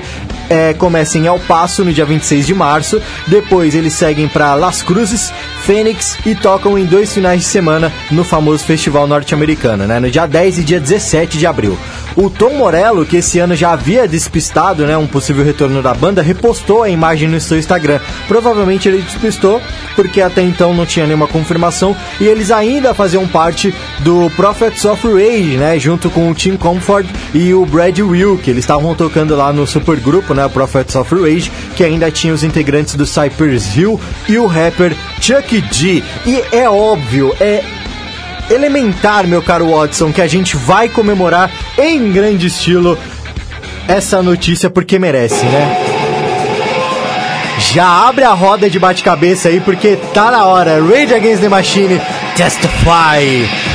é, 0.49 0.73
começa 0.73 1.17
em 1.17 1.27
El 1.27 1.39
Paso 1.39 1.83
no 1.83 1.93
dia 1.93 2.05
26 2.05 2.45
de 2.45 2.53
março. 2.53 3.01
Depois 3.27 3.75
eles 3.75 3.93
seguem 3.93 4.27
para 4.27 4.55
Las 4.55 4.81
Cruzes, 4.81 5.31
Phoenix 5.63 6.17
e 6.25 6.35
tocam 6.35 6.77
em 6.77 6.85
dois 6.85 7.13
finais 7.13 7.41
de 7.41 7.47
semana 7.47 7.91
no 8.11 8.23
famoso 8.23 8.65
festival 8.65 9.07
norte-americano, 9.07 9.85
né? 9.85 9.99
No 9.99 10.09
dia 10.09 10.25
10 10.25 10.59
e 10.59 10.63
dia 10.63 10.79
17 10.79 11.37
de 11.37 11.45
abril. 11.47 11.77
O 12.15 12.29
Tom 12.29 12.55
Morello, 12.55 13.05
que 13.05 13.17
esse 13.17 13.39
ano 13.39 13.55
já 13.55 13.71
havia 13.71 14.05
despistado 14.05 14.85
né, 14.85 14.97
um 14.97 15.07
possível 15.07 15.45
retorno 15.45 15.81
da 15.81 15.93
banda, 15.93 16.21
repostou 16.21 16.83
a 16.83 16.89
imagem 16.89 17.29
no 17.29 17.39
seu 17.39 17.57
Instagram. 17.57 18.01
Provavelmente 18.27 18.89
ele 18.89 19.01
despistou 19.01 19.61
porque 19.95 20.21
até 20.21 20.41
então 20.41 20.73
não 20.73 20.85
tinha 20.85 21.05
nenhuma 21.05 21.27
confirmação 21.27 21.95
e 22.19 22.25
eles 22.25 22.51
ainda 22.51 22.93
faziam 22.93 23.25
parte 23.27 23.73
do 23.99 24.29
Prophets 24.35 24.83
of 24.83 25.07
Rage, 25.07 25.57
né? 25.57 25.79
Junto 25.79 26.09
com 26.09 26.29
o 26.29 26.33
Tim 26.33 26.57
Comfort 26.57 27.05
e 27.33 27.53
o 27.53 27.65
Brad 27.65 27.97
Will, 27.99 28.20
que 28.41 28.49
eles 28.49 28.63
estavam 28.63 28.93
tocando 28.93 29.35
lá 29.35 29.51
no 29.51 29.65
supergrupo, 29.65 30.33
né? 30.33 30.47
Prophets 30.47 30.95
of 30.95 31.13
Rage, 31.15 31.51
que 31.75 31.83
ainda 31.83 32.11
tinha 32.11 32.33
os 32.33 32.43
integrantes 32.43 32.95
do 32.95 33.05
Cypress 33.05 33.75
Hill 33.75 33.99
e 34.27 34.37
o 34.37 34.45
rapper 34.45 34.95
Chuck 35.19 35.61
D. 35.61 36.03
E 36.25 36.43
é 36.51 36.69
óbvio, 36.69 37.35
é 37.39 37.63
elementar, 38.49 39.25
meu 39.25 39.41
caro 39.41 39.71
Watson, 39.71 40.11
que 40.11 40.21
a 40.21 40.27
gente 40.27 40.55
vai 40.55 40.89
comemorar 40.89 41.51
em 41.77 42.11
grande 42.11 42.47
estilo 42.47 42.97
essa 43.87 44.21
notícia 44.21 44.69
porque 44.69 44.99
merece, 44.99 45.43
né? 45.45 46.01
Já 47.73 48.07
abre 48.07 48.23
a 48.23 48.33
roda 48.33 48.69
de 48.69 48.79
bate-cabeça 48.79 49.49
aí 49.49 49.59
porque 49.59 49.97
tá 50.13 50.31
na 50.31 50.45
hora. 50.45 50.81
Rage 50.83 51.13
Against 51.13 51.41
the 51.41 51.49
Machine, 51.49 52.01
Testify. 52.35 53.70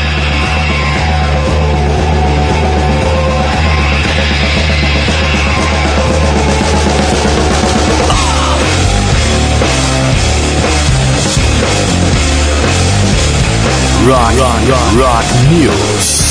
Rock, 14.06 14.38
rock, 14.38 14.68
rock, 14.68 14.96
rock 15.00 15.50
News. 15.50 16.25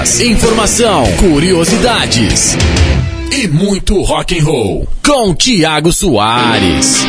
Informação, 0.00 1.04
curiosidades 1.18 2.56
e 3.30 3.46
muito 3.46 4.00
rock 4.00 4.38
and 4.38 4.44
roll 4.44 4.88
com 5.04 5.34
Tiago 5.34 5.92
Soares. 5.92 7.04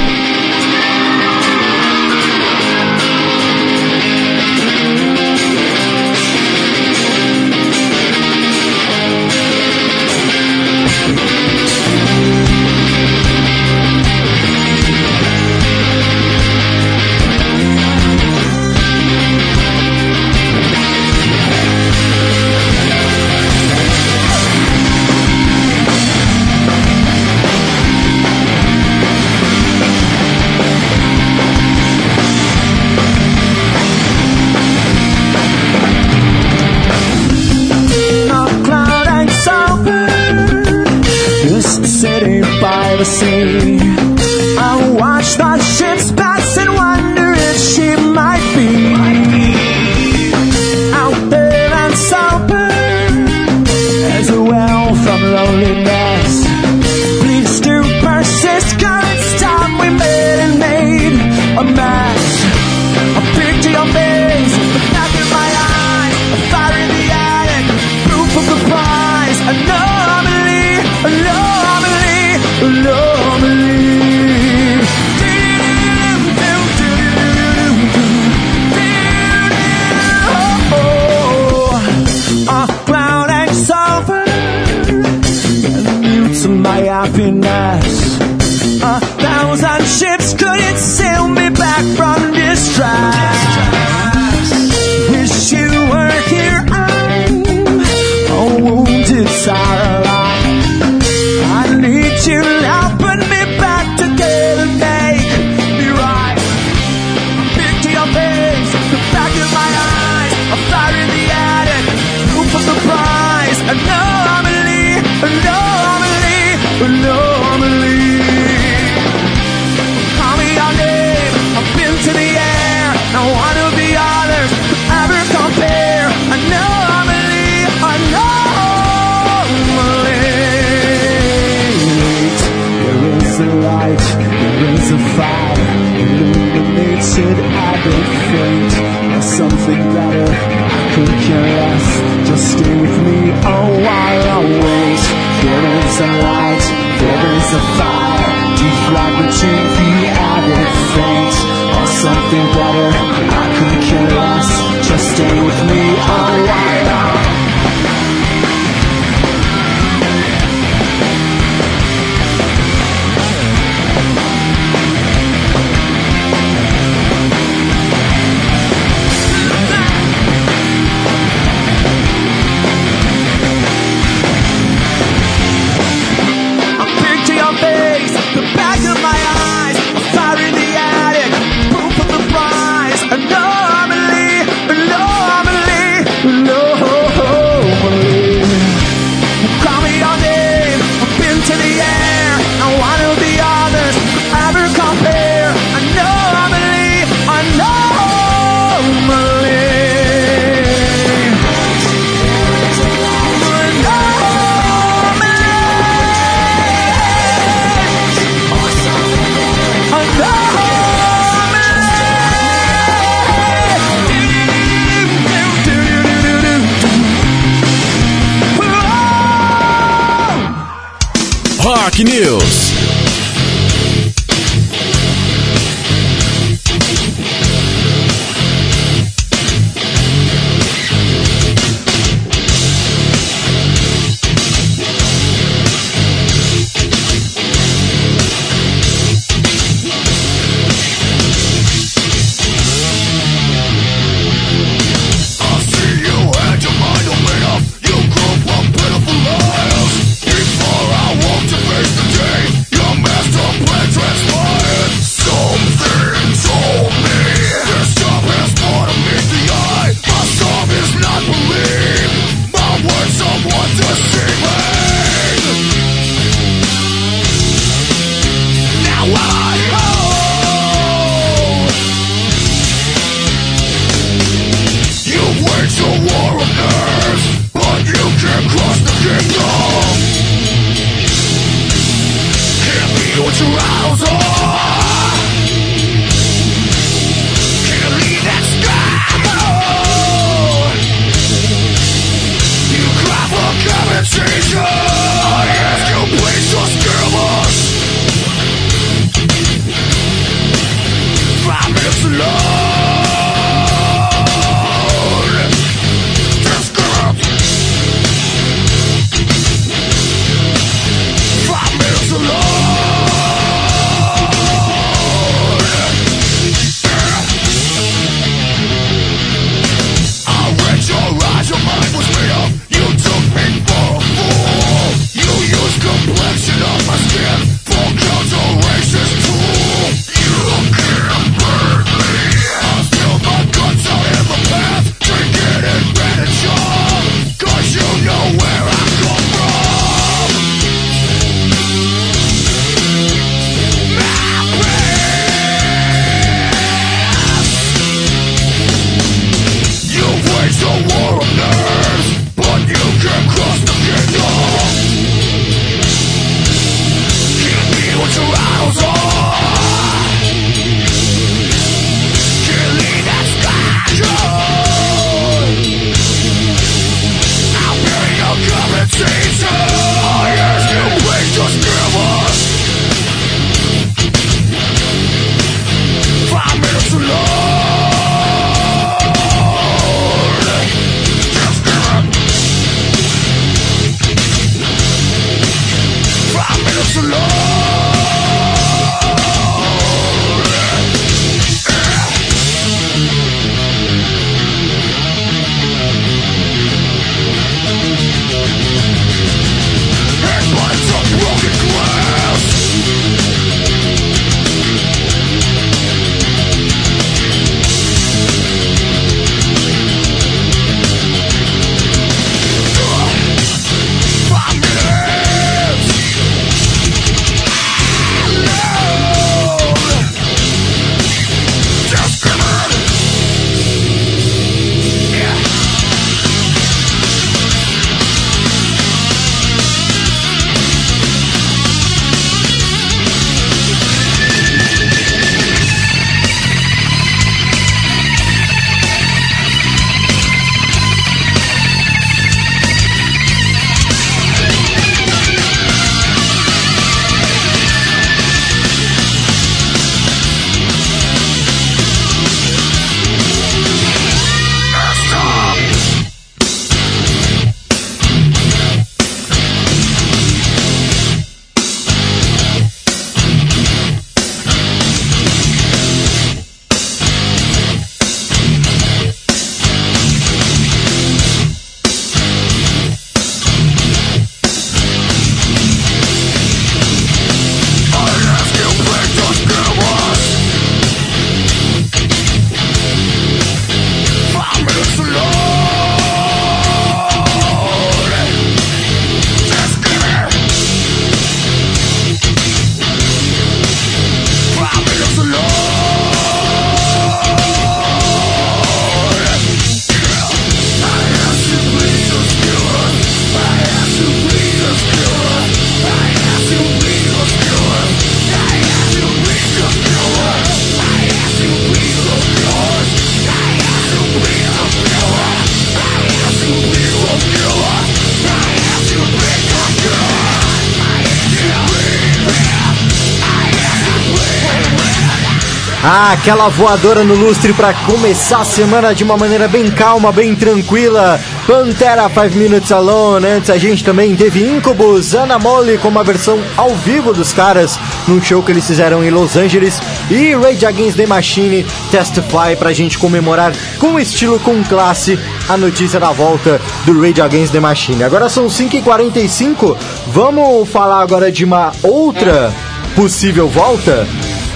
Aquela 526.22 526.49
voadora 526.49 527.03
no 527.03 527.15
lustre 527.15 527.51
para 527.51 527.74
começar 527.74 528.41
a 528.41 528.45
semana 528.45 528.93
de 528.93 529.03
uma 529.03 529.17
maneira 529.17 529.47
bem 529.47 529.72
calma, 529.72 530.11
bem 530.11 530.36
tranquila. 530.36 531.19
Pantera 531.47 532.07
5 532.07 532.38
Minutes 532.38 532.72
Alone. 532.72 533.26
Antes 533.26 533.49
a 533.49 533.57
gente 533.57 533.84
também 533.84 534.15
teve 534.15 534.47
Incubus, 534.47 535.15
Ana 535.15 535.39
Mole 535.39 535.80
com 535.80 535.88
uma 535.88 536.03
versão 536.03 536.39
ao 536.55 536.76
vivo 536.76 537.11
dos 537.11 537.34
caras 537.34 537.80
num 538.07 538.22
show 538.22 538.43
que 538.43 538.51
eles 538.51 538.67
fizeram 538.67 539.03
em 539.03 539.09
Los 539.09 539.36
Angeles. 539.36 539.82
E 540.11 540.36
Rage 540.36 540.63
Against 540.63 540.95
the 540.95 541.07
Machine 541.07 541.65
Testify 541.89 542.55
pra 542.55 542.72
gente 542.72 542.99
comemorar 542.99 543.51
com 543.80 543.99
estilo, 543.99 544.39
com 544.41 544.63
classe, 544.63 545.17
a 545.49 545.57
notícia 545.57 545.99
da 545.99 546.11
volta 546.11 546.61
do 546.86 547.01
Rage 547.01 547.19
Against 547.19 547.51
the 547.51 547.59
Machine. 547.59 548.03
Agora 548.03 548.30
são 548.30 548.45
5h45. 548.45 549.76
Vamos 550.05 550.69
falar 550.69 551.01
agora 551.01 551.32
de 551.32 551.43
uma 551.43 551.72
outra 551.82 552.53
possível 552.95 553.47
volta? 553.47 554.05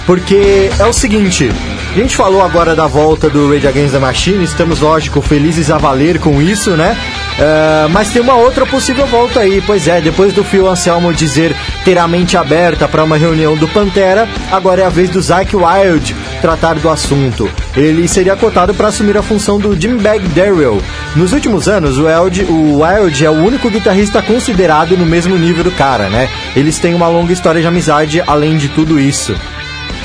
Porque 0.06 0.70
é 0.78 0.86
o 0.86 0.92
seguinte, 0.92 1.50
a 1.96 1.98
gente 1.98 2.14
falou 2.14 2.42
agora 2.42 2.76
da 2.76 2.86
volta 2.86 3.28
do 3.28 3.50
Rage 3.50 3.66
Against 3.66 3.92
the 3.92 3.98
Machine, 3.98 4.44
estamos, 4.44 4.80
lógico, 4.80 5.20
felizes 5.20 5.70
a 5.70 5.78
valer 5.78 6.20
com 6.20 6.40
isso, 6.40 6.70
né? 6.76 6.96
Uh, 7.38 7.88
mas 7.90 8.10
tem 8.10 8.22
uma 8.22 8.34
outra 8.34 8.64
possível 8.64 9.06
volta 9.06 9.40
aí, 9.40 9.62
pois 9.66 9.88
é, 9.88 10.00
depois 10.00 10.32
do 10.32 10.44
Phil 10.44 10.68
Anselmo 10.68 11.12
dizer 11.12 11.56
ter 11.84 11.98
a 11.98 12.06
mente 12.06 12.36
aberta 12.36 12.86
para 12.86 13.02
uma 13.02 13.16
reunião 13.16 13.56
do 13.56 13.66
Pantera, 13.68 14.28
agora 14.52 14.82
é 14.82 14.84
a 14.86 14.90
vez 14.90 15.10
do 15.10 15.20
Zack 15.20 15.56
Wild 15.56 16.14
tratar 16.40 16.74
do 16.74 16.88
assunto. 16.88 17.50
Ele 17.76 18.06
seria 18.06 18.36
cotado 18.36 18.72
para 18.74 18.88
assumir 18.88 19.16
a 19.16 19.22
função 19.22 19.58
do 19.58 19.78
Jim 19.78 19.96
Bag 19.96 20.26
Darrell. 20.28 20.80
Nos 21.14 21.32
últimos 21.32 21.68
anos, 21.68 21.98
o 21.98 22.04
Wild, 22.06 22.44
o 22.44 22.82
Wild 22.82 23.24
é 23.24 23.30
o 23.30 23.44
único 23.44 23.68
guitarrista 23.68 24.22
considerado 24.22 24.96
no 24.96 25.04
mesmo 25.04 25.36
nível 25.36 25.64
do 25.64 25.72
cara, 25.72 26.08
né? 26.08 26.28
Eles 26.54 26.78
têm 26.78 26.94
uma 26.94 27.08
longa 27.08 27.32
história 27.32 27.60
de 27.60 27.66
amizade 27.66 28.22
além 28.26 28.56
de 28.56 28.68
tudo 28.68 29.00
isso. 29.00 29.34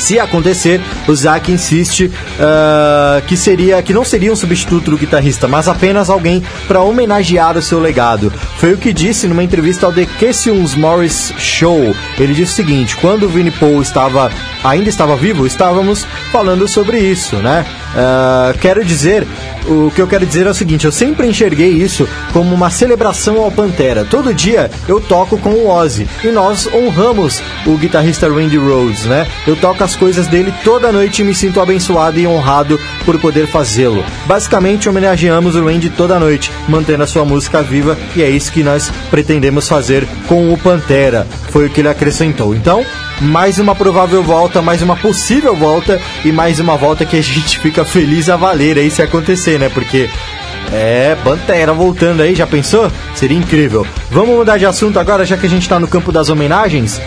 Se 0.02 0.20
acontecer, 0.20 0.82
o 1.08 1.16
Zack 1.16 1.52
insiste 1.52 2.06
uh, 2.06 3.22
que 3.28 3.38
seria 3.38 3.82
que 3.84 3.94
não 3.94 4.04
seria 4.04 4.34
um 4.34 4.36
substituto 4.36 4.90
do 4.90 4.98
guitarrista, 4.98 5.48
mas 5.48 5.68
apenas 5.68 6.10
alguém 6.10 6.44
para 6.68 6.82
homenagear 6.82 7.56
o 7.56 7.62
seu 7.62 7.80
legado. 7.80 8.34
Foi 8.58 8.74
o 8.74 8.78
que 8.78 8.92
disse 8.92 9.28
numa 9.28 9.44
entrevista 9.44 9.86
ao 9.86 9.94
The 9.94 10.08
Cassius 10.20 10.74
Morris 10.74 11.32
Show. 11.38 11.96
Ele 12.18 12.34
disse 12.34 12.54
o 12.54 12.56
seguinte: 12.56 12.98
quando 12.98 13.28
o 13.28 13.30
Vinnie 13.30 13.52
Paul 13.52 13.80
estava 13.80 14.32
ainda 14.64 14.90
estava 14.90 15.16
vivo, 15.16 15.46
estávamos 15.46 16.04
falando 16.32 16.68
sobre 16.68 16.98
isso, 16.98 17.36
né? 17.36 17.64
Uh, 17.92 18.58
quero 18.60 18.86
dizer, 18.86 19.28
o 19.68 19.92
que 19.92 20.02
eu 20.02 20.08
quero 20.08 20.26
dizer 20.26 20.48
é 20.48 20.50
o 20.50 20.54
seguinte: 20.54 20.86
eu 20.86 20.92
sempre 20.92 21.28
enxerguei 21.28 21.70
isso 21.70 22.08
como 22.32 22.54
uma 22.54 22.70
celebração 22.70 23.38
ao 23.38 23.52
Pantera. 23.52 24.06
Todo 24.10 24.34
dia 24.34 24.72
eu 24.88 25.00
toco 25.02 25.38
com 25.38 25.50
o 25.50 25.70
Ozzy 25.70 26.08
e 26.24 26.28
nós 26.28 26.68
honramos 26.68 27.42
o 27.66 27.78
guitarrista 27.78 28.30
Randy 28.30 28.58
Rhodes, 28.58 29.06
né? 29.06 29.28
Eu 29.46 29.56
toco 29.56 29.84
as 29.84 29.96
coisas 29.96 30.28
dele 30.28 30.54
toda 30.64 30.92
noite 30.92 31.22
e 31.22 31.26
me 31.26 31.36
sinto 31.36 31.60
abençoado 31.60 32.20
e 32.20 32.26
honrado 32.26 32.80
por 33.06 33.20
poder 33.20 33.48
fazê-lo. 33.48 34.04
Basicamente, 34.26 34.88
homenageamos 34.88 35.56
o 35.56 35.66
Randy 35.66 35.90
toda 35.90 36.20
noite, 36.20 36.52
mantendo 36.68 37.04
a 37.04 37.08
sua 37.08 37.26
música 37.26 37.62
viva 37.62 37.98
e 38.16 38.24
é 38.24 38.30
isso 38.30 38.52
que 38.52 38.64
nós 38.64 38.92
pretendemos 39.10 39.68
fazer 39.68 40.08
com 40.28 40.54
o 40.54 40.58
Pantera. 40.58 41.28
Foi 41.50 41.68
o 41.68 41.70
que 41.70 41.82
ele 41.82 41.90
acrescentou. 41.90 42.56
Então, 42.56 42.86
mais 43.22 43.60
uma 43.60 43.76
provável 43.76 44.24
volta, 44.24 44.62
mais 44.62 44.82
uma 44.82 44.96
possível 44.96 45.56
volta 45.56 46.02
e 46.26 46.32
mais 46.32 46.60
uma 46.60 46.76
volta 46.76 47.06
que 47.06 47.16
a 47.16 47.22
gente 47.22 47.60
fica 47.60 47.86
feliz 47.86 48.30
a 48.30 48.36
valer 48.36 48.78
aí 48.78 48.90
se 48.90 49.02
acontecer, 49.02 49.60
né? 49.60 49.70
Porque 49.70 50.10
é, 50.72 51.16
Pantera 51.24 51.72
voltando 51.74 52.22
aí, 52.22 52.34
já 52.34 52.48
pensou? 52.48 52.92
Seria 53.14 53.38
incrível. 53.38 53.86
Vamos 54.10 54.36
mudar 54.36 54.58
de 54.58 54.66
assunto 54.66 55.00
agora, 55.00 55.26
já 55.26 55.38
que 55.38 55.46
a 55.46 55.50
gente 55.50 55.70
tá 55.70 55.80
no 55.80 55.88
campo 55.88 56.12
das 56.12 56.30
homenagens? 56.30 57.00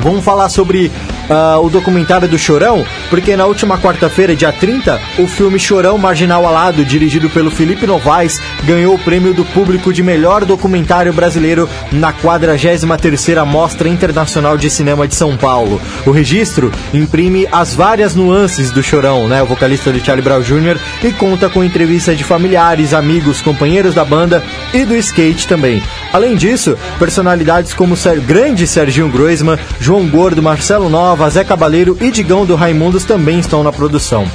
Vamos 0.00 0.24
falar 0.24 0.48
sobre 0.48 0.90
uh, 1.28 1.64
o 1.64 1.70
documentário 1.70 2.28
do 2.28 2.38
Chorão, 2.38 2.84
porque 3.10 3.36
na 3.36 3.46
última 3.46 3.78
quarta-feira, 3.78 4.34
dia 4.34 4.52
30, 4.52 5.00
o 5.18 5.26
filme 5.26 5.58
Chorão 5.58 5.98
Marginal 5.98 6.46
Alado, 6.46 6.84
dirigido 6.84 7.28
pelo 7.30 7.50
Felipe 7.50 7.86
Novaes, 7.86 8.40
ganhou 8.64 8.94
o 8.94 8.98
prêmio 8.98 9.34
do 9.34 9.44
público 9.44 9.92
de 9.92 10.02
melhor 10.02 10.44
documentário 10.44 11.12
brasileiro 11.12 11.68
na 11.90 12.12
43ª 12.12 13.44
Mostra 13.44 13.88
Internacional 13.88 14.56
de 14.56 14.70
Cinema 14.70 15.06
de 15.06 15.14
São 15.14 15.36
Paulo. 15.36 15.80
O 16.06 16.10
registro 16.10 16.70
imprime 16.92 17.46
as 17.50 17.74
várias 17.74 18.14
nuances 18.14 18.70
do 18.70 18.82
Chorão, 18.82 19.28
né, 19.28 19.42
o 19.42 19.46
vocalista 19.46 19.92
de 19.92 20.04
Charlie 20.04 20.24
Brown 20.24 20.40
Jr., 20.40 20.78
e 21.02 21.12
conta 21.12 21.48
com 21.48 21.64
entrevistas 21.64 22.16
de 22.16 22.24
familiares, 22.24 22.94
amigos, 22.94 23.40
companheiros 23.40 23.94
da 23.94 24.04
banda 24.04 24.42
e 24.72 24.84
do 24.84 24.96
skate 24.96 25.46
também. 25.46 25.82
Além 26.12 26.36
disso, 26.36 26.76
personalidades 26.98 27.74
como 27.74 27.94
o 27.94 28.20
grande 28.20 28.66
Serginho 28.66 29.08
Groisman, 29.08 29.58
João 29.80 30.06
Gordo, 30.08 30.42
Marcelo 30.42 30.88
Nova, 30.88 31.11
Zé 31.30 31.44
Cabaleiro 31.44 31.96
e 32.00 32.10
Digão 32.10 32.44
do 32.44 32.54
Raimundos 32.54 33.04
também 33.04 33.38
estão 33.38 33.62
na 33.62 33.72
produção. 33.72 34.26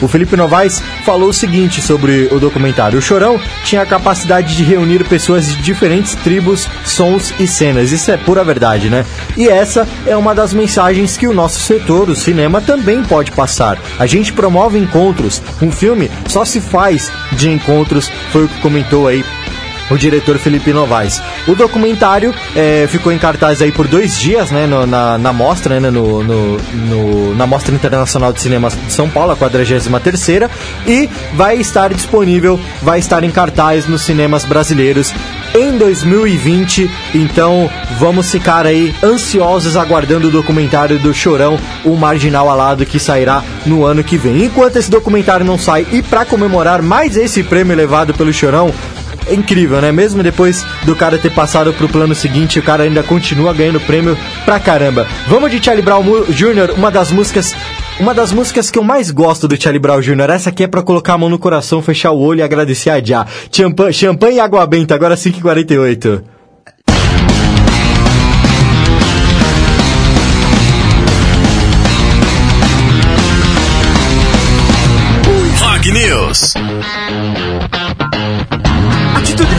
O 0.00 0.08
Felipe 0.08 0.34
Novaes 0.34 0.82
falou 1.04 1.28
o 1.28 1.32
seguinte 1.32 1.82
sobre 1.82 2.28
o 2.32 2.40
documentário: 2.40 2.98
O 2.98 3.02
Chorão 3.02 3.38
tinha 3.64 3.82
a 3.82 3.86
capacidade 3.86 4.56
de 4.56 4.64
reunir 4.64 5.04
pessoas 5.04 5.46
de 5.46 5.62
diferentes 5.62 6.14
tribos, 6.14 6.66
sons 6.84 7.34
e 7.38 7.46
cenas. 7.46 7.92
Isso 7.92 8.10
é 8.10 8.16
pura 8.16 8.42
verdade, 8.42 8.88
né? 8.88 9.04
E 9.36 9.48
essa 9.48 9.86
é 10.06 10.16
uma 10.16 10.34
das 10.34 10.54
mensagens 10.54 11.16
que 11.16 11.26
o 11.26 11.34
nosso 11.34 11.60
setor, 11.60 12.08
o 12.08 12.16
cinema, 12.16 12.60
também 12.60 13.02
pode 13.02 13.30
passar. 13.32 13.78
A 13.98 14.06
gente 14.06 14.32
promove 14.32 14.78
encontros. 14.78 15.42
Um 15.60 15.70
filme 15.70 16.10
só 16.26 16.44
se 16.44 16.60
faz 16.60 17.10
de 17.32 17.50
encontros, 17.50 18.10
foi 18.30 18.44
o 18.44 18.48
que 18.48 18.60
comentou 18.60 19.06
aí 19.06 19.22
o 19.90 19.98
diretor 19.98 20.38
Felipe 20.38 20.72
Novaes. 20.72 21.20
O 21.46 21.54
documentário 21.54 22.34
é, 22.54 22.86
ficou 22.88 23.12
em 23.12 23.18
cartaz 23.18 23.60
aí 23.60 23.72
por 23.72 23.86
dois 23.86 24.18
dias, 24.18 24.50
né, 24.50 24.66
no, 24.66 24.86
na, 24.86 25.18
na 25.18 25.32
mostra, 25.32 25.80
né, 25.80 25.90
no, 25.90 26.22
no, 26.22 26.56
no, 26.56 27.34
na 27.34 27.46
Mostra 27.46 27.74
Internacional 27.74 28.32
de 28.32 28.40
Cinema 28.40 28.70
de 28.70 28.92
São 28.92 29.08
Paulo, 29.08 29.32
a 29.32 29.36
43 29.36 29.90
e 30.86 31.08
vai 31.34 31.56
estar 31.56 31.92
disponível, 31.92 32.58
vai 32.82 32.98
estar 32.98 33.24
em 33.24 33.30
cartaz 33.30 33.86
nos 33.86 34.02
cinemas 34.02 34.44
brasileiros 34.44 35.12
em 35.54 35.76
2020. 35.76 36.90
Então 37.14 37.70
vamos 37.98 38.30
ficar 38.30 38.66
aí 38.66 38.94
ansiosos 39.02 39.76
aguardando 39.76 40.28
o 40.28 40.30
documentário 40.30 40.98
do 40.98 41.12
Chorão, 41.12 41.58
o 41.84 41.96
Marginal 41.96 42.48
Alado, 42.48 42.86
que 42.86 42.98
sairá 42.98 43.42
no 43.66 43.84
ano 43.84 44.04
que 44.04 44.16
vem. 44.16 44.44
Enquanto 44.44 44.76
esse 44.76 44.90
documentário 44.90 45.44
não 45.44 45.58
sai 45.58 45.86
e 45.90 46.02
para 46.02 46.24
comemorar 46.24 46.82
mais 46.82 47.16
esse 47.16 47.42
prêmio 47.42 47.76
levado 47.76 48.14
pelo 48.14 48.32
Chorão, 48.32 48.72
é 49.30 49.34
incrível, 49.34 49.80
né? 49.80 49.92
Mesmo 49.92 50.22
depois 50.22 50.64
do 50.84 50.96
cara 50.96 51.16
ter 51.16 51.30
passado 51.30 51.72
pro 51.72 51.88
plano 51.88 52.14
seguinte, 52.14 52.58
o 52.58 52.62
cara 52.62 52.82
ainda 52.82 53.02
continua 53.02 53.54
ganhando 53.54 53.80
prêmio 53.80 54.18
pra 54.44 54.58
caramba. 54.58 55.06
Vamos 55.28 55.50
de 55.50 55.64
Charlie 55.64 55.84
Brown 55.84 56.02
Jr., 56.28 56.74
uma 56.76 56.90
das 56.90 57.10
músicas 57.12 57.54
uma 58.00 58.14
das 58.14 58.32
músicas 58.32 58.70
que 58.70 58.78
eu 58.78 58.82
mais 58.82 59.10
gosto 59.10 59.46
do 59.46 59.60
Charlie 59.60 59.78
Brown 59.78 60.00
Jr. 60.00 60.30
Essa 60.30 60.48
aqui 60.48 60.64
é 60.64 60.66
pra 60.66 60.82
colocar 60.82 61.14
a 61.14 61.18
mão 61.18 61.28
no 61.28 61.38
coração, 61.38 61.82
fechar 61.82 62.12
o 62.12 62.18
olho 62.18 62.40
e 62.40 62.42
agradecer 62.42 62.88
a 62.88 62.98
Já. 63.02 63.26
Champanhe, 63.52 63.92
champanhe 63.92 64.36
e 64.36 64.40
água 64.40 64.66
benta, 64.66 64.94
agora 64.94 65.14
5h48. 65.14 66.22
Rock 75.60 75.92
News. 75.92 76.54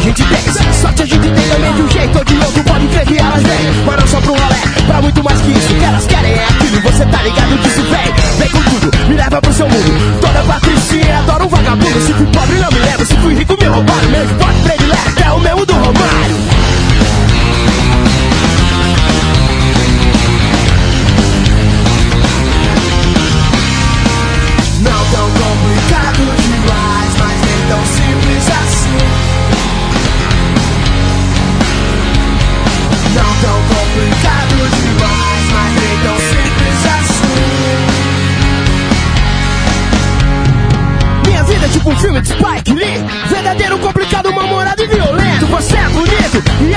Gente 0.01 0.23
tem, 0.23 0.73
sorte 0.73 1.03
a 1.03 1.05
gente 1.05 1.29
tem 1.29 1.49
também 1.49 1.73
de 1.75 1.81
um 1.83 1.89
jeito 1.91 2.17
ou 2.17 2.25
de 2.25 2.35
outro. 2.37 2.63
Pode 2.63 2.87
crer 2.87 3.05
que 3.05 3.17
elas 3.19 3.43
vêm, 3.43 3.85
mas 3.85 3.99
não 3.99 4.07
só 4.07 4.21
pro 4.21 4.33
rolê. 4.33 4.85
Pra 4.87 5.01
muito 5.01 5.23
mais 5.23 5.41
que 5.41 5.51
isso, 5.51 5.67
que 5.75 5.83
elas 5.83 6.05
querem 6.07 6.31
é 6.33 6.43
aquilo. 6.43 6.81
Você 6.81 7.05
tá 7.05 7.21
ligado 7.21 7.57
disso, 7.61 7.83
vem, 7.83 8.39
vem 8.39 8.49
com 8.49 8.63
tudo, 8.69 9.07
me 9.07 9.15
leva 9.15 9.41
pro 9.41 9.53
seu 9.53 9.69
mundo. 9.69 10.19
Toda 10.19 10.43
patricinha 10.43 11.19
adora 11.19 11.43
um 11.43 11.47
vagabundo. 11.47 12.01
Se 12.01 12.13
fui 12.13 12.25
pobre, 12.25 12.55
não 12.55 12.71
me 12.71 12.79
leva. 12.79 13.05
Se 13.05 13.15
fui 13.15 13.35
rico, 13.35 13.55
me 13.59 13.67
roubaram. 13.67 14.09
Meu 14.09 14.25
esporte 14.25 14.61
predileto 14.63 15.23
é 15.23 15.31
o 15.31 15.39
mesmo 15.39 15.65
do 15.67 15.73
Romário. 15.73 16.50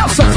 So 0.07 0.34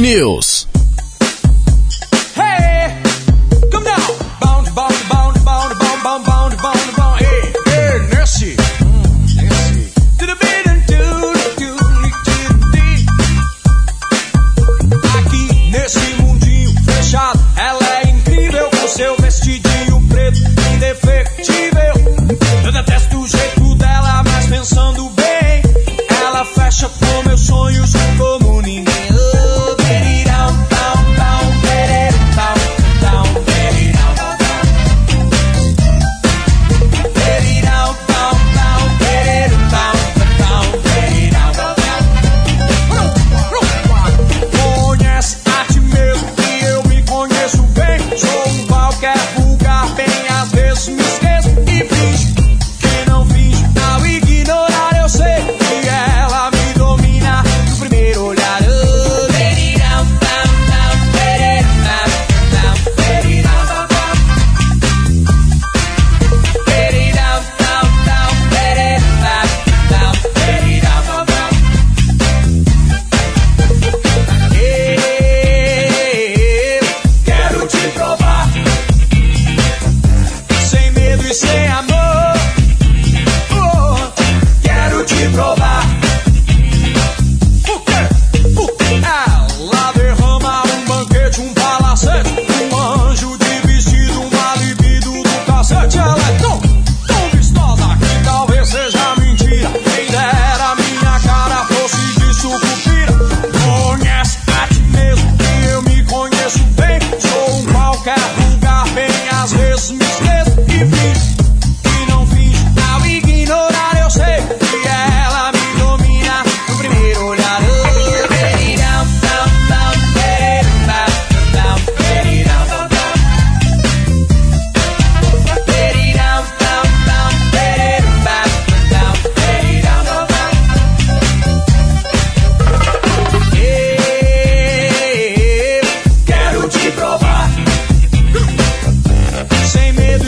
News. 0.00 0.47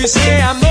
dice 0.00 0.40
amor. 0.40 0.69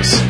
House. 0.00 0.29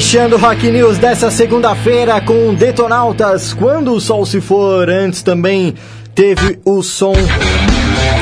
Fechando 0.00 0.36
o 0.36 0.38
Rock 0.38 0.70
News 0.70 0.96
dessa 0.96 1.30
segunda-feira 1.30 2.18
com 2.22 2.54
Detonautas, 2.54 3.52
quando 3.52 3.92
o 3.92 4.00
sol 4.00 4.24
se 4.24 4.40
for. 4.40 4.88
Antes 4.88 5.22
também 5.22 5.74
teve 6.14 6.58
o 6.64 6.82
som 6.82 7.12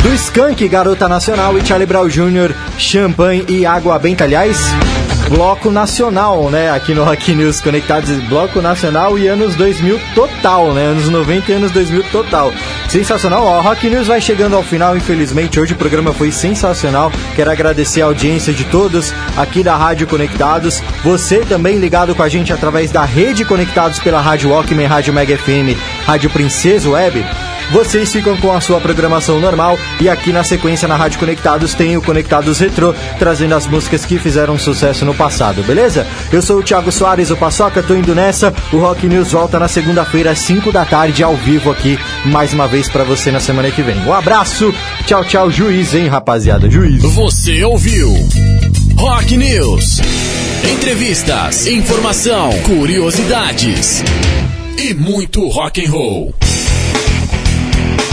do 0.03 0.13
Skank, 0.13 0.67
Garota 0.67 1.09
Nacional 1.09 1.57
e 1.57 1.65
Charlie 1.65 1.87
Brown 1.87 2.09
Jr., 2.09 2.53
Champanhe 2.77 3.45
e 3.49 3.65
Água 3.65 3.97
Benta. 3.97 4.25
Aliás, 4.25 4.59
bloco 5.29 5.71
nacional, 5.71 6.51
né? 6.51 6.69
Aqui 6.73 6.95
no 6.95 7.05
Rock 7.05 7.33
News 7.33 7.61
Conectados, 7.61 8.11
bloco 8.29 8.61
nacional 8.61 9.17
e 9.17 9.29
anos 9.29 9.55
2000 9.55 10.01
total, 10.17 10.75
né? 10.75 10.85
Anos 10.85 11.09
90 11.09 11.53
e 11.53 11.55
anos 11.55 11.71
2000 11.71 12.03
total. 12.11 12.53
Sensacional, 12.89 13.45
ó, 13.45 13.59
o 13.59 13.61
Rock 13.61 13.89
News 13.91 14.07
vai 14.07 14.19
chegando 14.19 14.57
ao 14.57 14.63
final, 14.63 14.97
infelizmente. 14.97 15.61
Hoje 15.61 15.75
o 15.75 15.77
programa 15.77 16.15
foi 16.15 16.33
sensacional. 16.33 17.13
Quero 17.37 17.51
agradecer 17.51 18.01
a 18.01 18.07
audiência 18.07 18.53
de 18.53 18.65
todos 18.65 19.13
aqui 19.37 19.63
da 19.63 19.77
Rádio 19.77 20.07
Conectados. 20.07 20.83
Você 21.05 21.41
também 21.41 21.79
ligado 21.79 22.15
com 22.15 22.23
a 22.23 22.29
gente 22.31 22.51
através 22.51 22.91
da 22.91 23.05
rede 23.05 23.45
Conectados 23.45 23.99
pela 23.99 24.23
Rádio 24.23 24.51
Walkman, 24.51 24.87
Rádio 24.87 25.13
Mega 25.13 25.37
FM, 25.37 25.77
Rádio 26.07 26.31
Princesa 26.31 26.89
Web. 26.89 27.25
Vocês 27.71 28.11
ficam 28.11 28.37
com 28.39 28.51
a 28.51 28.61
sua 28.61 28.81
programação 28.81 29.39
normal 29.39 29.79
e 30.01 30.09
aqui 30.09 30.33
na 30.33 30.43
sequência 30.43 30.89
na 30.89 30.97
Rádio 30.97 31.19
Conectados 31.19 31.75
tem 31.75 31.97
o 31.97 32.03
Conectados 32.03 32.59
Retro, 32.59 32.95
trazendo 33.19 33.55
as 33.55 33.67
músicas 33.67 34.07
que 34.07 34.19
fizeram 34.19 34.59
sucesso 34.59 35.05
no 35.05 35.15
passado, 35.15 35.63
beleza? 35.63 36.07
Eu 36.33 36.41
sou 36.41 36.59
o 36.59 36.63
Thiago 36.63 36.91
Soares, 36.91 37.31
o 37.31 37.37
Paçoca, 37.37 37.83
tô 37.83 37.95
indo 37.95 38.15
nessa. 38.15 38.55
O 38.73 38.79
Rock 38.79 39.07
News 39.07 39.33
volta 39.33 39.59
na 39.59 39.69
segunda-feira 39.69 40.31
às 40.31 40.39
5 40.39 40.73
da 40.73 40.85
tarde 40.85 41.23
ao 41.23 41.37
vivo 41.37 41.71
aqui, 41.71 41.99
mais 42.25 42.55
uma 42.55 42.67
vez 42.67 42.89
pra 42.89 43.05
você 43.05 43.31
na 43.31 43.41
semana 43.41 43.71
que 43.71 43.83
vem. 43.83 43.99
Um 44.07 44.13
abraço, 44.15 44.75
tchau, 45.07 45.25
tchau, 45.25 45.51
juiz, 45.51 45.95
hein, 45.95 46.09
rapaziada, 46.09 46.71
juiz. 46.71 47.03
Você 47.03 47.63
ouviu 47.65 48.13
Rock 48.97 49.37
News. 49.37 50.01
Entrevistas, 50.73 51.67
informação, 51.67 52.51
curiosidades 52.65 54.03
e 54.79 54.95
muito 54.95 55.47
rock 55.49 55.85
and 55.85 55.91
roll. 55.91 56.35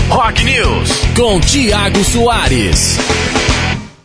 Rock 0.09 0.43
News 0.43 0.89
com 1.15 1.39
Tiago 1.39 2.03
Soares. 2.03 2.97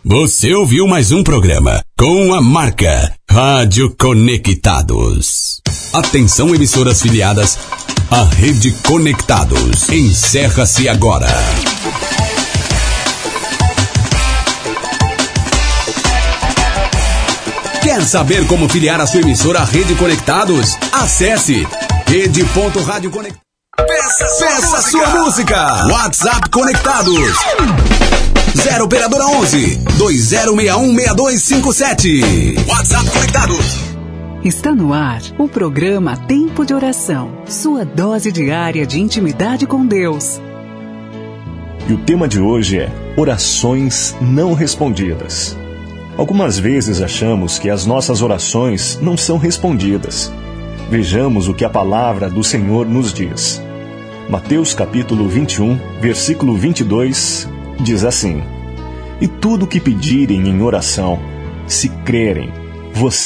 Você 0.02 0.52
ouviu 0.54 0.86
mais 0.86 1.12
um 1.12 1.22
programa 1.22 1.82
com 1.96 2.34
a 2.34 2.40
marca 2.40 3.12
Rádio 3.30 3.94
Conectados. 3.98 5.60
Atenção 5.92 6.54
emissoras 6.54 7.02
filiadas 7.02 7.58
à 8.10 8.24
Rede 8.24 8.72
Conectados. 8.86 9.88
Encerra-se 9.90 10.88
agora. 10.88 11.28
Quer 17.82 18.02
saber 18.04 18.46
como 18.46 18.68
filiar 18.68 19.00
a 19.00 19.06
sua 19.06 19.20
emissora 19.20 19.60
à 19.60 19.64
Rede 19.64 19.94
Conectados? 19.94 20.76
Acesse 20.92 21.66
rede.radioconectados. 22.06 23.49
Peça, 23.76 24.24
Peça 24.44 24.82
sua 24.90 25.08
música. 25.10 25.86
WhatsApp 25.86 26.50
Conectados. 26.50 27.36
0 28.54 28.84
operadora 28.84 29.24
11 29.26 29.76
2061 29.96 30.94
6257. 30.94 32.66
WhatsApp 32.68 33.10
conectado. 33.10 33.54
Está 34.44 34.74
no 34.74 34.92
ar 34.92 35.22
o 35.38 35.48
programa 35.48 36.16
Tempo 36.16 36.66
de 36.66 36.74
Oração, 36.74 37.30
sua 37.46 37.84
dose 37.84 38.32
diária 38.32 38.86
de 38.86 39.00
intimidade 39.00 39.66
com 39.66 39.86
Deus. 39.86 40.40
E 41.88 41.92
o 41.92 41.98
tema 41.98 42.26
de 42.26 42.40
hoje 42.40 42.78
é 42.78 42.90
Orações 43.16 44.14
não 44.20 44.52
respondidas. 44.52 45.56
Algumas 46.18 46.58
vezes 46.58 47.00
achamos 47.00 47.58
que 47.58 47.70
as 47.70 47.86
nossas 47.86 48.20
orações 48.20 48.98
não 49.00 49.16
são 49.16 49.38
respondidas. 49.38 50.30
Vejamos 50.90 51.46
o 51.46 51.54
que 51.54 51.64
a 51.64 51.70
palavra 51.70 52.28
do 52.28 52.42
Senhor 52.42 52.84
nos 52.84 53.14
diz. 53.14 53.62
Mateus 54.28 54.74
capítulo 54.74 55.28
21, 55.28 55.78
versículo 56.00 56.56
22 56.56 57.48
diz 57.78 58.02
assim: 58.02 58.42
E 59.20 59.28
tudo 59.28 59.68
que 59.68 59.78
pedirem 59.78 60.48
em 60.48 60.60
oração, 60.60 61.20
se 61.64 61.88
crerem, 62.04 62.52
você 62.92 63.20